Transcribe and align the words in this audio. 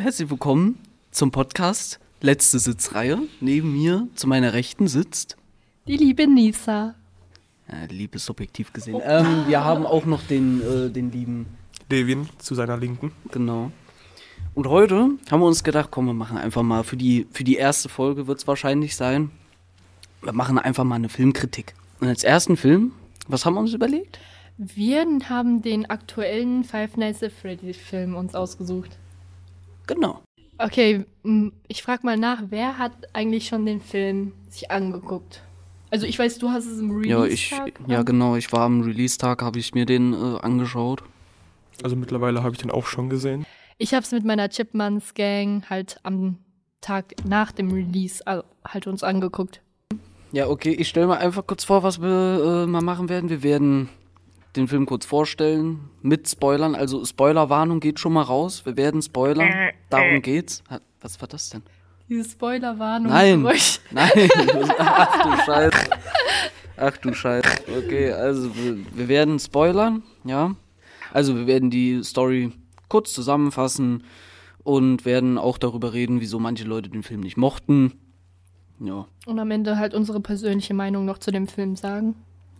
herzlich 0.00 0.30
willkommen 0.30 0.78
zum 1.10 1.30
Podcast 1.30 2.00
Letzte 2.22 2.58
Sitzreihe. 2.58 3.18
Neben 3.40 3.74
mir 3.74 4.08
zu 4.14 4.26
meiner 4.26 4.54
Rechten 4.54 4.88
sitzt. 4.88 5.36
Die 5.86 5.98
liebe 5.98 6.26
Nisa. 6.26 6.94
Ja, 7.68 7.84
Liebe 7.90 8.16
ist 8.16 8.24
subjektiv 8.24 8.72
gesehen. 8.72 8.98
Ähm, 9.04 9.44
wir 9.46 9.62
haben 9.62 9.84
auch 9.84 10.06
noch 10.06 10.22
den, 10.22 10.62
äh, 10.62 10.88
den 10.88 11.12
lieben. 11.12 11.46
Levin 11.90 12.30
zu 12.38 12.54
seiner 12.54 12.78
Linken. 12.78 13.12
Genau. 13.30 13.72
Und 14.54 14.68
heute 14.68 15.10
haben 15.30 15.40
wir 15.40 15.46
uns 15.46 15.64
gedacht, 15.64 15.90
komm, 15.90 16.06
wir 16.06 16.14
machen 16.14 16.38
einfach 16.38 16.62
mal 16.62 16.82
für 16.82 16.96
die, 16.96 17.26
für 17.30 17.44
die 17.44 17.56
erste 17.56 17.90
Folge 17.90 18.26
wird 18.26 18.38
es 18.38 18.46
wahrscheinlich 18.46 18.96
sein. 18.96 19.30
Wir 20.22 20.32
machen 20.32 20.58
einfach 20.58 20.84
mal 20.84 20.94
eine 20.94 21.10
Filmkritik. 21.10 21.74
Und 22.00 22.08
als 22.08 22.24
ersten 22.24 22.56
Film, 22.56 22.92
was 23.28 23.44
haben 23.44 23.54
wir 23.54 23.60
uns 23.60 23.74
überlegt? 23.74 24.18
Wir 24.56 25.06
haben 25.28 25.60
den 25.60 25.90
aktuellen 25.90 26.64
Five 26.64 26.96
Nights 26.96 27.22
at 27.22 27.32
Freddy's 27.32 27.76
Film 27.76 28.14
uns 28.14 28.34
ausgesucht. 28.34 28.96
Genau. 29.94 30.22
Okay, 30.58 31.04
ich 31.68 31.82
frag 31.82 32.04
mal 32.04 32.16
nach, 32.16 32.42
wer 32.50 32.78
hat 32.78 32.92
eigentlich 33.12 33.48
schon 33.48 33.64
den 33.66 33.80
Film 33.80 34.32
sich 34.48 34.70
angeguckt? 34.70 35.42
Also 35.90 36.06
ich 36.06 36.18
weiß, 36.18 36.38
du 36.38 36.50
hast 36.50 36.66
es 36.66 36.78
im 36.78 37.02
Ja, 37.02 37.24
ich, 37.24 37.50
Release-Tag 37.52 37.80
ja 37.88 37.98
an- 38.00 38.04
genau, 38.04 38.36
ich 38.36 38.52
war 38.52 38.60
am 38.60 38.82
Release-Tag, 38.82 39.42
habe 39.42 39.58
ich 39.58 39.74
mir 39.74 39.86
den 39.86 40.12
äh, 40.12 40.38
angeschaut. 40.40 41.02
Also 41.82 41.96
mittlerweile 41.96 42.42
habe 42.42 42.54
ich 42.54 42.60
den 42.60 42.70
auch 42.70 42.86
schon 42.86 43.08
gesehen. 43.10 43.44
Ich 43.78 43.94
habe 43.94 44.04
es 44.04 44.12
mit 44.12 44.24
meiner 44.24 44.48
Chipmunks 44.50 45.14
Gang 45.14 45.68
halt 45.70 45.98
am 46.02 46.36
Tag 46.80 47.14
nach 47.24 47.50
dem 47.52 47.72
Release 47.72 48.24
also, 48.26 48.44
halt 48.64 48.86
uns 48.86 49.02
angeguckt. 49.02 49.62
Ja, 50.32 50.46
okay, 50.48 50.72
ich 50.72 50.88
stelle 50.88 51.06
mal 51.08 51.18
einfach 51.18 51.46
kurz 51.46 51.64
vor, 51.64 51.82
was 51.82 52.00
wir 52.00 52.64
äh, 52.64 52.66
mal 52.66 52.82
machen 52.82 53.08
werden. 53.08 53.30
Wir 53.30 53.42
werden 53.42 53.88
den 54.56 54.68
Film 54.68 54.86
kurz 54.86 55.04
vorstellen, 55.06 55.90
mit 56.02 56.28
Spoilern. 56.28 56.74
Also 56.74 57.04
Spoilerwarnung 57.04 57.80
geht 57.80 58.00
schon 58.00 58.12
mal 58.12 58.22
raus. 58.22 58.66
Wir 58.66 58.76
werden 58.76 59.00
spoilern. 59.02 59.48
Darum 59.88 60.22
geht's. 60.22 60.62
Was 61.00 61.20
war 61.20 61.28
das 61.28 61.50
denn? 61.50 61.62
Diese 62.08 62.28
Spoilerwarnung. 62.30 63.10
Nein. 63.12 63.42
Nein. 63.90 64.10
Ach 64.78 65.22
du 65.22 65.36
Scheiße. 65.44 65.90
Ach 66.76 66.96
du 66.96 67.14
Scheiße. 67.14 67.48
Okay, 67.84 68.10
also 68.12 68.54
wir, 68.56 68.78
wir 68.94 69.08
werden 69.08 69.38
spoilern, 69.38 70.02
ja. 70.24 70.54
Also 71.12 71.36
wir 71.36 71.46
werden 71.46 71.70
die 71.70 72.02
Story 72.02 72.52
kurz 72.88 73.12
zusammenfassen 73.12 74.04
und 74.64 75.04
werden 75.04 75.38
auch 75.38 75.58
darüber 75.58 75.92
reden, 75.92 76.20
wieso 76.20 76.38
manche 76.40 76.64
Leute 76.64 76.88
den 76.88 77.02
Film 77.02 77.20
nicht 77.20 77.36
mochten. 77.36 77.92
Ja, 78.80 79.06
Und 79.26 79.38
am 79.38 79.50
Ende 79.50 79.76
halt 79.76 79.92
unsere 79.94 80.20
persönliche 80.20 80.72
Meinung 80.74 81.04
noch 81.04 81.18
zu 81.18 81.30
dem 81.30 81.46
Film 81.46 81.76
sagen. 81.76 82.14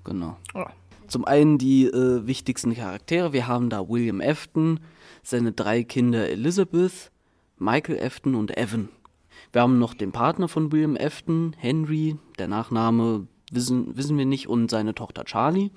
genau. 0.05 0.37
Ja. 0.55 0.71
Zum 1.11 1.25
einen 1.25 1.59
die 1.59 1.87
äh, 1.87 2.25
wichtigsten 2.29 2.73
Charaktere. 2.73 3.33
Wir 3.33 3.49
haben 3.49 3.69
da 3.69 3.89
William 3.89 4.21
Afton, 4.21 4.79
seine 5.25 5.51
drei 5.51 5.83
Kinder 5.83 6.31
Elizabeth, 6.31 7.11
Michael 7.59 8.01
Afton 8.01 8.37
und 8.37 8.57
Evan. 8.57 8.91
Wir 9.53 9.63
haben 9.63 9.81
noch 9.81 9.95
den 9.95 10.13
Partner 10.13 10.47
von 10.47 10.71
William 10.71 10.97
Afton, 10.97 11.57
Henry, 11.59 12.17
der 12.39 12.47
Nachname 12.47 13.27
wissen, 13.51 13.97
wissen 13.97 14.19
wir 14.19 14.25
nicht, 14.25 14.47
und 14.47 14.71
seine 14.71 14.95
Tochter 14.95 15.25
Charlie. 15.25 15.73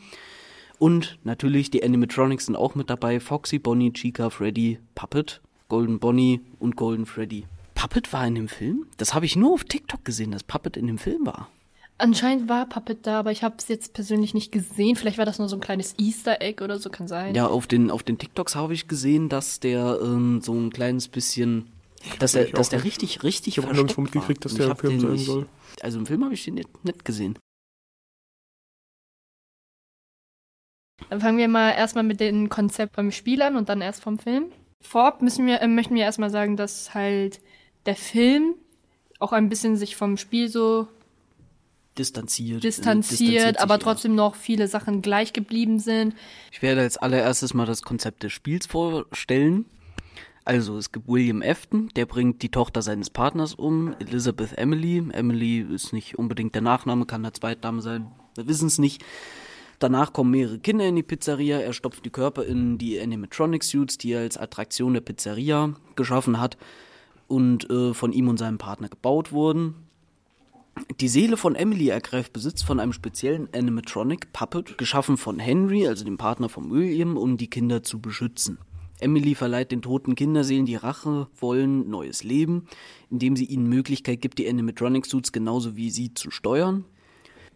Und 0.78 1.18
natürlich 1.24 1.72
die 1.72 1.84
Animatronics 1.84 2.46
sind 2.46 2.56
auch 2.56 2.76
mit 2.76 2.92
dabei. 2.92 3.20
Foxy, 3.20 3.58
Bonnie, 3.58 3.92
Chica, 3.92 4.30
Freddy, 4.30 4.78
Puppet, 4.94 5.42
Golden 5.68 5.98
Bonnie 5.98 6.42
und 6.60 6.76
Golden 6.76 7.08
Freddy. 7.08 7.46
Puppet 7.74 8.14
war 8.14 8.28
in 8.28 8.36
dem 8.36 8.48
Film? 8.48 8.86
Das 8.98 9.16
habe 9.16 9.26
ich 9.26 9.36
nur 9.36 9.54
auf 9.54 9.64
TikTok 9.64 10.06
gesehen, 10.06 10.30
dass 10.30 10.44
Puppet 10.44 10.78
in 10.78 10.86
dem 10.86 11.00
Film 11.00 11.26
war. 11.26 11.50
Anscheinend 11.98 12.50
war 12.50 12.66
Puppet 12.68 13.06
da, 13.06 13.20
aber 13.20 13.32
ich 13.32 13.44
habe 13.44 13.56
es 13.58 13.68
jetzt 13.68 13.94
persönlich 13.94 14.34
nicht 14.34 14.52
gesehen. 14.52 14.96
Vielleicht 14.96 15.18
war 15.18 15.26
das 15.26 15.40
nur 15.40 15.48
so 15.48 15.56
ein 15.56 15.62
kleines 15.62 15.94
Easter 16.00 16.42
Egg 16.42 16.64
oder 16.64 16.80
so, 16.80 16.90
kann 16.90 17.08
sein. 17.08 17.36
Ja, 17.36 17.48
auf 17.48 17.68
den, 17.68 17.92
auf 17.92 18.04
den 18.04 18.18
TikToks 18.18 18.56
habe 18.56 18.74
ich 18.74 18.88
gesehen, 18.88 19.30
dass 19.30 19.60
der 19.60 20.00
ähm, 20.02 20.42
so 20.42 20.54
ein 20.54 20.72
kleines 20.72 21.08
bisschen, 21.08 21.72
dass 22.20 22.36
er, 22.36 22.46
dass 22.46 22.70
der 22.70 22.84
richtig, 22.84 23.24
richtig 23.24 23.58
Ich 23.58 23.64
habe 23.64 23.76
mitgekriegt, 23.76 24.44
war. 24.44 24.50
dass 24.50 24.56
der 24.56 24.70
im 24.72 24.78
Film 24.78 25.00
sein 25.00 25.18
soll. 25.18 25.48
Also 25.82 26.00
im 26.00 26.06
Film 26.06 26.24
habe 26.24 26.34
ich 26.34 26.44
den 26.44 26.56
nicht, 26.56 26.84
nicht 26.84 27.06
gesehen. 27.06 27.38
Dann 31.10 31.22
fangen 31.22 31.38
wir 31.38 31.48
mal 31.48 31.72
erstmal 31.72 32.04
mit 32.04 32.20
dem 32.20 32.50
Konzept 32.50 32.96
beim 32.96 33.12
Spiel 33.12 33.42
an 33.42 33.56
und 33.56 33.70
dann 33.70 33.82
erst 33.82 34.02
vom 34.02 34.18
Film. 34.18 34.46
Vorab 34.82 35.22
müssen 35.22 35.46
wir, 35.46 35.62
äh, 35.62 35.68
möchten 35.68 35.96
wir 35.96 36.04
erstmal 36.04 36.30
sagen, 36.30 36.58
dass 36.58 36.94
halt 36.94 37.40
der 37.86 37.96
Film 37.96 38.56
auch 39.20 39.32
ein 39.32 39.50
bisschen 39.50 39.78
sich 39.78 39.96
vom 39.96 40.18
Spiel 40.18 40.50
so 40.50 40.88
Distanziert. 41.98 42.58
äh, 42.58 42.62
distanziert, 42.68 43.56
sich, 43.56 43.60
aber 43.60 43.76
ja. 43.76 43.80
trotzdem 43.80 44.16
noch 44.16 44.36
viele 44.36 44.68
Sachen 44.68 45.02
gleich 45.02 45.34
geblieben 45.34 45.80
sind. 45.80 46.16
Ich 46.52 46.62
werde 46.62 46.82
als 46.82 46.98
allererstes 46.98 47.54
mal 47.54 47.66
das 47.66 47.82
Konzept 47.84 48.24
des 48.24 48.34
Spiels 48.34 48.66
vorstellen. 48.66 49.66
Also 50.46 50.78
es 50.78 50.92
gibt 50.92 51.08
William 51.08 51.42
Afton, 51.42 51.90
der 51.96 52.06
bringt 52.06 52.42
die 52.42 52.50
Tochter 52.50 52.82
seines 52.82 53.10
Partners 53.10 53.54
um, 53.54 53.96
Elizabeth 54.00 54.58
Emily. 54.58 55.02
Emily 55.12 55.60
ist 55.62 55.94
nicht 55.94 56.18
unbedingt 56.18 56.54
der 56.54 56.62
Nachname, 56.62 57.06
kann 57.06 57.24
der 57.24 57.34
Zweitname 57.34 57.82
sein, 57.82 58.08
wir 58.36 58.48
wissen 58.48 58.68
es 58.68 58.78
nicht. 58.78 59.04
Danach 59.80 60.14
kommen 60.14 60.32
mehrere 60.32 60.60
Kinder 60.60 60.86
in 60.86 60.96
die 60.96 61.04
Pizzeria, 61.04 61.60
er 61.60 61.74
stopft 61.74 62.06
die 62.06 62.10
Körper 62.10 62.46
in 62.46 62.78
die 62.78 63.00
Animatronic-Suits, 63.00 63.98
die 63.98 64.14
er 64.14 64.22
als 64.22 64.38
Attraktion 64.38 64.94
der 64.94 65.02
Pizzeria 65.02 65.74
geschaffen 65.96 66.40
hat 66.40 66.58
und 67.28 67.70
äh, 67.70 67.94
von 67.94 68.12
ihm 68.12 68.28
und 68.28 68.38
seinem 68.38 68.58
Partner 68.58 68.90
gebaut 68.90 69.32
wurden. 69.32 69.76
Die 71.00 71.08
Seele 71.08 71.38
von 71.38 71.56
Emily 71.56 71.90
ergreift 71.90 72.34
Besitz 72.34 72.62
von 72.62 72.80
einem 72.80 72.94
speziellen 72.94 73.50
Animatronic 73.54 74.32
Puppet, 74.32 74.78
geschaffen 74.78 75.18
von 75.18 75.40
Henry, 75.40 75.88
also 75.88 76.06
dem 76.06 76.18
Partner 76.18 76.50
von 76.50 76.72
William, 76.72 77.18
um 77.18 77.38
die 77.38 77.50
Kinder 77.50 77.84
zu 77.84 78.00
beschützen. 78.00 78.58
Emily 79.00 79.36
verleiht 79.36 79.72
den 79.72 79.82
toten 79.82 80.16
Kinderseelen, 80.16 80.66
die 80.66 80.76
Rache 80.76 81.28
wollen, 81.40 81.90
neues 81.90 82.24
Leben, 82.24 82.68
indem 83.10 83.36
sie 83.36 83.46
ihnen 83.46 83.68
Möglichkeit 83.68 84.22
gibt, 84.22 84.40
die 84.40 84.48
Animatronic 84.48 85.06
Suits 85.06 85.32
genauso 85.32 85.76
wie 85.76 85.90
sie 85.90 86.14
zu 86.14 86.32
steuern. 86.32 86.86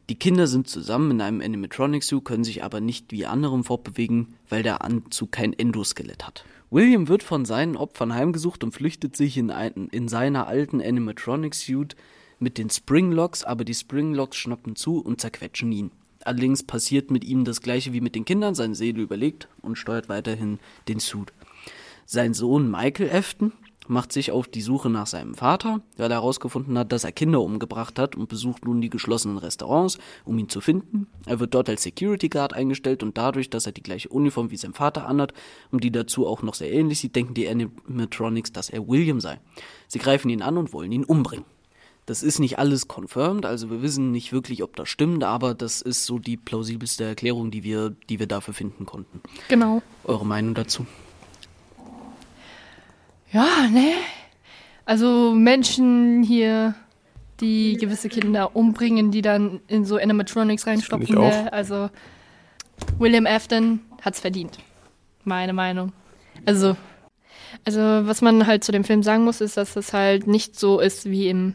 Die 0.09 0.19
Kinder 0.19 0.47
sind 0.47 0.67
zusammen 0.67 1.11
in 1.11 1.21
einem 1.21 1.41
Animatronic 1.41 2.03
Suit, 2.03 2.25
können 2.25 2.43
sich 2.43 2.63
aber 2.63 2.81
nicht 2.81 3.11
wie 3.11 3.25
anderen 3.25 3.63
fortbewegen, 3.63 4.35
weil 4.49 4.63
der 4.63 4.81
Anzug 4.81 5.31
kein 5.31 5.53
Endoskelett 5.53 6.25
hat. 6.25 6.45
William 6.69 7.07
wird 7.07 7.23
von 7.23 7.45
seinen 7.45 7.77
Opfern 7.77 8.13
heimgesucht 8.13 8.63
und 8.63 8.73
flüchtet 8.73 9.15
sich 9.15 9.37
in, 9.37 9.51
ein, 9.51 9.87
in 9.91 10.07
seiner 10.07 10.47
alten 10.47 10.81
Animatronic 10.81 11.55
Suit 11.55 11.95
mit 12.39 12.57
den 12.57 12.69
Springlocks, 12.69 13.43
aber 13.43 13.65
die 13.65 13.73
Springlocks 13.73 14.37
schnappen 14.37 14.75
zu 14.75 14.99
und 14.99 15.21
zerquetschen 15.21 15.71
ihn. 15.71 15.91
Allerdings 16.23 16.63
passiert 16.63 17.11
mit 17.11 17.23
ihm 17.23 17.45
das 17.45 17.61
gleiche 17.61 17.93
wie 17.93 18.01
mit 18.01 18.15
den 18.15 18.25
Kindern, 18.25 18.55
seine 18.55 18.75
Seele 18.75 19.01
überlegt 19.01 19.47
und 19.61 19.77
steuert 19.77 20.09
weiterhin 20.09 20.59
den 20.87 20.99
Suit. 20.99 21.31
Sein 22.05 22.33
Sohn 22.33 22.69
Michael 22.69 23.09
Afton 23.11 23.53
macht 23.87 24.11
sich 24.11 24.31
auf 24.31 24.47
die 24.47 24.61
Suche 24.61 24.89
nach 24.89 25.07
seinem 25.07 25.35
Vater, 25.35 25.81
weil 25.95 26.11
er 26.11 26.17
herausgefunden 26.17 26.77
hat, 26.77 26.91
dass 26.91 27.03
er 27.03 27.11
Kinder 27.11 27.41
umgebracht 27.41 27.99
hat 27.99 28.15
und 28.15 28.29
besucht 28.29 28.65
nun 28.65 28.81
die 28.81 28.89
geschlossenen 28.89 29.37
Restaurants, 29.37 29.97
um 30.25 30.37
ihn 30.37 30.49
zu 30.49 30.61
finden. 30.61 31.07
Er 31.25 31.39
wird 31.39 31.53
dort 31.53 31.69
als 31.69 31.83
Security 31.83 32.29
Guard 32.29 32.53
eingestellt 32.53 33.03
und 33.03 33.17
dadurch, 33.17 33.49
dass 33.49 33.65
er 33.65 33.71
die 33.71 33.83
gleiche 33.83 34.09
Uniform 34.09 34.51
wie 34.51 34.57
sein 34.57 34.73
Vater 34.73 35.07
anhat 35.07 35.33
und 35.71 35.83
die 35.83 35.91
dazu 35.91 36.27
auch 36.27 36.41
noch 36.41 36.53
sehr 36.53 36.71
ähnlich 36.71 36.99
sieht, 36.99 37.15
denken 37.15 37.33
die 37.33 37.47
Animatronics, 37.47 38.51
dass 38.51 38.69
er 38.69 38.87
William 38.87 39.21
sei. 39.21 39.39
Sie 39.87 39.99
greifen 39.99 40.29
ihn 40.29 40.41
an 40.41 40.57
und 40.57 40.73
wollen 40.73 40.91
ihn 40.91 41.05
umbringen. 41.05 41.45
Das 42.07 42.23
ist 42.23 42.39
nicht 42.39 42.57
alles 42.57 42.87
confirmed, 42.87 43.45
also 43.45 43.69
wir 43.69 43.81
wissen 43.81 44.11
nicht 44.13 44.31
wirklich, 44.31 44.63
ob 44.63 44.77
das 44.77 44.87
stimmt, 44.87 45.25
aber 45.25 45.53
das 45.53 45.81
ist 45.81 46.05
so 46.05 46.19
die 46.19 46.37
plausibelste 46.37 47.03
Erklärung, 47.03 47.51
die 47.51 47.65
wir, 47.65 47.89
die 48.09 48.17
wir 48.17 48.27
dafür 48.27 48.53
finden 48.53 48.85
konnten. 48.85 49.19
Genau. 49.49 49.81
Eure 50.05 50.25
Meinung 50.25 50.53
dazu? 50.53 50.87
Ja, 53.33 53.67
ne? 53.69 53.91
Also 54.85 55.33
Menschen 55.33 56.23
hier, 56.23 56.75
die 57.41 57.75
gewisse 57.75 58.07
Kinder 58.07 58.55
umbringen, 58.55 59.11
die 59.11 59.21
dann 59.21 59.59
in 59.67 59.83
so 59.83 59.97
Animatronics 59.97 60.65
reinstopfen. 60.65 61.13
Ne? 61.13 61.51
Also 61.51 61.89
William 62.99 63.25
Afton 63.25 63.81
hat's 64.01 64.21
verdient. 64.21 64.59
Meine 65.25 65.51
Meinung. 65.51 65.91
Also, 66.45 66.77
also 67.65 67.81
was 67.81 68.21
man 68.21 68.47
halt 68.47 68.63
zu 68.63 68.71
dem 68.71 68.85
Film 68.85 69.03
sagen 69.03 69.25
muss, 69.25 69.41
ist, 69.41 69.57
dass 69.57 69.75
es 69.75 69.91
halt 69.91 70.25
nicht 70.25 70.57
so 70.57 70.79
ist 70.79 71.09
wie 71.09 71.27
im 71.27 71.53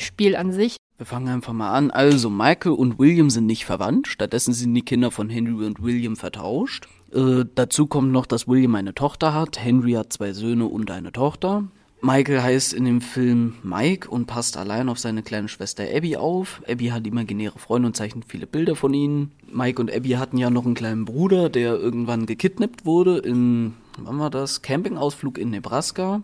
Spiel 0.00 0.36
an 0.36 0.52
sich. 0.52 0.76
Wir 0.96 1.06
fangen 1.06 1.28
einfach 1.28 1.52
mal 1.52 1.72
an. 1.72 1.90
Also, 1.90 2.28
Michael 2.30 2.72
und 2.72 2.98
William 2.98 3.30
sind 3.30 3.46
nicht 3.46 3.64
verwandt. 3.64 4.08
Stattdessen 4.08 4.52
sind 4.52 4.74
die 4.74 4.82
Kinder 4.82 5.10
von 5.10 5.30
Henry 5.30 5.64
und 5.66 5.82
William 5.82 6.16
vertauscht. 6.16 6.88
Äh, 7.12 7.44
dazu 7.54 7.86
kommt 7.86 8.12
noch, 8.12 8.26
dass 8.26 8.48
William 8.48 8.74
eine 8.74 8.94
Tochter 8.94 9.34
hat. 9.34 9.62
Henry 9.62 9.92
hat 9.92 10.12
zwei 10.12 10.32
Söhne 10.32 10.66
und 10.66 10.90
eine 10.90 11.12
Tochter. 11.12 11.64
Michael 12.02 12.42
heißt 12.42 12.72
in 12.72 12.86
dem 12.86 13.02
Film 13.02 13.56
Mike 13.62 14.08
und 14.08 14.26
passt 14.26 14.56
allein 14.56 14.88
auf 14.88 14.98
seine 14.98 15.22
kleine 15.22 15.48
Schwester 15.48 15.84
Abby 15.94 16.16
auf. 16.16 16.62
Abby 16.66 16.86
hat 16.86 17.06
imaginäre 17.06 17.58
Freunde 17.58 17.88
und 17.88 17.96
zeichnet 17.96 18.24
viele 18.26 18.46
Bilder 18.46 18.74
von 18.74 18.94
ihnen. 18.94 19.32
Mike 19.52 19.80
und 19.82 19.94
Abby 19.94 20.10
hatten 20.10 20.38
ja 20.38 20.48
noch 20.48 20.64
einen 20.64 20.74
kleinen 20.74 21.04
Bruder, 21.04 21.50
der 21.50 21.74
irgendwann 21.74 22.24
gekidnappt 22.24 22.86
wurde 22.86 23.18
in, 23.18 23.74
wann 23.98 24.18
war 24.18 24.30
das? 24.30 24.62
Campingausflug 24.62 25.36
in 25.36 25.50
Nebraska. 25.50 26.22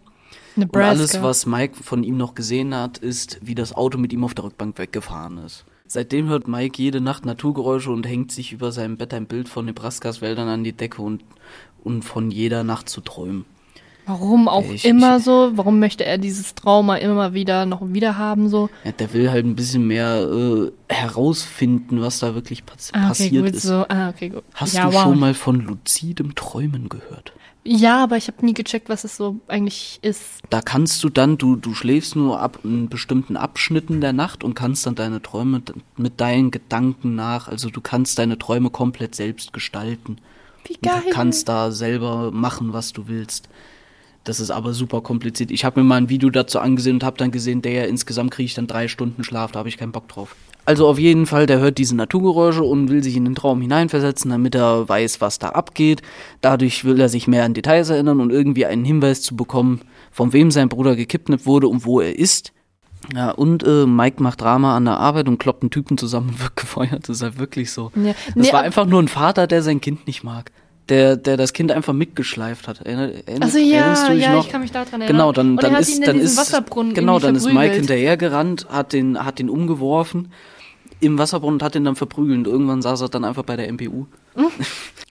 Und 0.57 0.63
Nebraska. 0.63 0.89
alles, 0.89 1.23
was 1.23 1.47
Mike 1.47 1.83
von 1.83 2.03
ihm 2.03 2.17
noch 2.17 2.35
gesehen 2.35 2.75
hat, 2.75 2.99
ist, 2.99 3.39
wie 3.43 3.55
das 3.55 3.73
Auto 3.75 3.99
mit 3.99 4.13
ihm 4.13 4.25
auf 4.25 4.35
der 4.35 4.45
Rückbank 4.45 4.79
weggefahren 4.79 5.39
ist. 5.39 5.65
Seitdem 5.87 6.29
hört 6.29 6.49
Mike 6.49 6.83
jede 6.83 7.01
Nacht 7.01 7.25
Naturgeräusche 7.25 7.91
und 7.91 8.07
hängt 8.07 8.33
sich 8.33 8.53
über 8.53 8.73
seinem 8.73 8.97
Bett 8.97 9.15
ein 9.15 9.27
Bild 9.27 9.49
von 9.49 9.67
Nebraskas 9.67 10.21
Wäldern 10.21 10.49
an 10.49 10.65
die 10.65 10.73
Decke 10.73 11.01
und, 11.01 11.23
und 11.85 12.03
von 12.03 12.31
jeder 12.31 12.65
Nacht 12.65 12.89
zu 12.89 13.01
träumen. 13.01 13.45
Warum 14.07 14.49
auch 14.49 14.65
Ich- 14.71 14.85
immer 14.85 15.17
ich- 15.19 15.25
so? 15.25 15.51
Warum 15.55 15.79
möchte 15.81 16.05
er 16.05 16.17
dieses 16.19 16.55
Trauma 16.55 16.97
immer 16.97 17.35
wieder 17.35 17.67
noch 17.67 17.81
wieder 17.93 18.17
haben 18.17 18.49
so? 18.49 18.71
Ja, 18.85 18.93
der 18.93 19.13
will 19.13 19.31
halt 19.31 19.45
ein 19.45 19.57
bisschen 19.57 19.87
mehr 19.87 20.23
äh, 20.23 20.71
herausfinden, 20.93 22.01
was 22.01 22.21
da 22.21 22.35
wirklich 22.35 22.65
pass 22.65 22.91
Ah, 22.93 22.99
okay, 22.99 23.09
passiert 23.09 23.45
gut, 23.47 23.55
ist. 23.55 23.63
so. 23.63 23.85
Ah, 23.89 24.09
okay, 24.11 24.29
gut. 24.29 24.43
Hast 24.55 24.75
ja, 24.75 24.87
du 24.89 24.95
wow. 24.95 25.03
schon 25.03 25.19
mal 25.19 25.35
von 25.35 25.61
luzidem 25.61 26.35
Träumen 26.35 26.89
gehört? 26.89 27.33
Ja, 27.65 28.05
aber 28.05 28.17
ich 28.17 28.29
habe 28.29 28.47
nie 28.47 28.55
gecheckt, 28.55 28.89
was 28.89 29.03
es 29.03 29.17
so 29.17 29.41
eigentlich 29.49 29.99
ist. 30.03 30.23
Da 30.51 30.61
kannst 30.61 31.03
du 31.03 31.09
dann, 31.09 31.37
du, 31.37 31.57
du 31.57 31.75
schläfst 31.75 32.15
nur 32.15 32.39
ab 32.41 32.61
in 32.63 32.89
bestimmten 32.89 33.37
Abschnitten 33.37 34.01
der 34.01 34.13
Nacht 34.13 34.45
und 34.45 34.55
kannst 34.55 34.87
dann 34.87 34.95
deine 34.95 35.21
Träume 35.21 35.63
mit 35.97 36.21
deinen 36.21 36.53
Gedanken 36.53 37.17
nach, 37.17 37.49
also 37.49 37.69
du 37.71 37.81
kannst 37.81 38.21
deine 38.21 38.39
Träume 38.39 38.71
komplett 38.71 39.17
selbst 39.17 39.53
gestalten. 39.53 40.19
Wie 40.65 40.75
Und 40.75 40.87
du 40.87 40.91
geil. 40.91 41.03
kannst 41.11 41.49
da 41.49 41.73
selber 41.73 42.31
machen, 42.31 42.73
was 42.73 42.93
du 42.93 43.09
willst. 43.09 43.49
Das 44.27 44.41
ist 44.41 44.51
aber 44.51 44.73
super 44.73 45.03
kompliziert. 45.03 45.53
Ich 45.53 45.65
habe 45.65 45.81
mir 45.81 45.87
mal 45.87 45.97
ein 45.97 46.09
Video 46.09 46.31
dazu 46.31 46.59
angesehen 46.59 46.97
und 46.97 47.05
habe 47.05 47.17
dann 47.17 47.31
gesehen, 47.31 47.63
der 47.63 47.73
ja 47.73 47.85
insgesamt 47.85 48.33
kriege 48.33 48.47
ich 48.47 48.55
dann 48.55 48.67
drei 48.67 48.89
Stunden 48.89 49.23
Schlaf, 49.23 49.53
da 49.53 49.61
habe 49.61 49.69
ich 49.69 49.77
keinen 49.77 49.93
Bock 49.93 50.09
drauf. 50.09 50.35
Also 50.65 50.89
auf 50.89 50.99
jeden 50.99 51.27
Fall, 51.27 51.47
der 51.47 51.61
hört 51.61 51.79
diese 51.79 51.95
Naturgeräusche 51.95 52.65
und 52.65 52.91
will 52.91 53.05
sich 53.05 53.15
in 53.17 53.25
den 53.25 53.37
Traum 53.37 53.61
hineinversetzen, 53.61 54.33
damit 54.33 54.57
er 54.57 54.89
weiß, 54.89 55.21
was 55.21 55.39
da 55.39 55.51
abgeht. 55.51 56.03
Dadurch 56.41 56.85
will 56.85 57.01
er 57.01 57.09
sich 57.09 57.29
mehr 57.29 57.45
an 57.45 57.55
Details 57.55 57.89
erinnern 57.89 58.21
und 58.21 58.33
irgendwie 58.33 58.67
einen 58.67 58.85
Hinweis 58.85 59.23
zu 59.23 59.37
bekommen, 59.37 59.83
von 60.11 60.33
wem 60.33 60.51
sein 60.51 60.69
Bruder 60.69 60.97
gekidnappt 60.97 61.47
wurde 61.47 61.69
und 61.69 61.85
wo 61.85 62.01
er 62.01 62.19
ist. 62.19 62.53
Ja, 63.15 63.31
und 63.31 63.63
äh, 63.63 63.87
Mike 63.87 64.21
macht 64.21 64.41
Drama 64.41 64.77
an 64.77 64.87
der 64.87 64.99
Arbeit 64.99 65.29
und 65.29 65.39
kloppt 65.39 65.63
einen 65.63 65.71
Typen 65.71 65.99
zusammen 65.99 66.31
und 66.31 66.43
wird 66.43 66.57
gefeuert. 66.57 67.09
Das 67.09 67.19
ist 67.19 67.23
halt 67.23 67.39
wirklich 67.39 67.71
so. 67.71 67.93
Ja. 67.95 68.15
Das 68.35 68.35
Nee, 68.35 68.53
war 68.53 68.63
einfach 68.63 68.87
nur 68.87 69.01
ein 69.01 69.07
Vater, 69.07 69.47
der 69.47 69.63
sein 69.63 69.81
Kind 69.81 70.09
nicht 70.09 70.25
mag. 70.25 70.51
Der, 70.89 71.17
der 71.17 71.37
das 71.37 71.53
Kind 71.53 71.73
einfach 71.73 71.93
mitgeschleift 71.93 72.69
hat. 72.69 72.83
Erinner, 72.83 73.11
erinner, 73.27 73.47
Also 73.47 73.59
erinnerst 73.59 74.03
ja, 74.03 74.09
du 74.09 74.15
dich 74.15 74.23
ja, 74.23 74.33
noch? 74.35 74.47
ich 74.47 74.53
kann 74.53 74.61
mich 74.61 74.71
daran 74.71 75.01
erinnern. 75.01 75.09
Genau, 75.09 75.33
dann, 75.33 75.57
dann 75.57 75.75
ist, 75.75 76.07
dann 76.07 76.21
ist, 76.21 76.39
genau, 76.95 77.19
dann 77.19 77.35
ist 77.35 77.53
Mike 77.53 77.75
hinterhergerannt, 77.75 78.69
hat 78.69 78.93
den, 78.93 79.25
hat 79.25 79.41
den 79.41 79.51
umgeworfen 79.51 80.31
im 81.01 81.19
Wasserbrunnen 81.19 81.57
und 81.57 81.63
hat 81.63 81.75
ihn 81.75 81.85
dann 81.85 81.97
verprügelt. 81.97 82.39
Und 82.39 82.47
irgendwann 82.47 82.83
saß 82.83 83.01
er 83.03 83.09
dann 83.09 83.25
einfach 83.25 83.43
bei 83.43 83.57
der 83.57 83.71
MPU. 83.73 84.07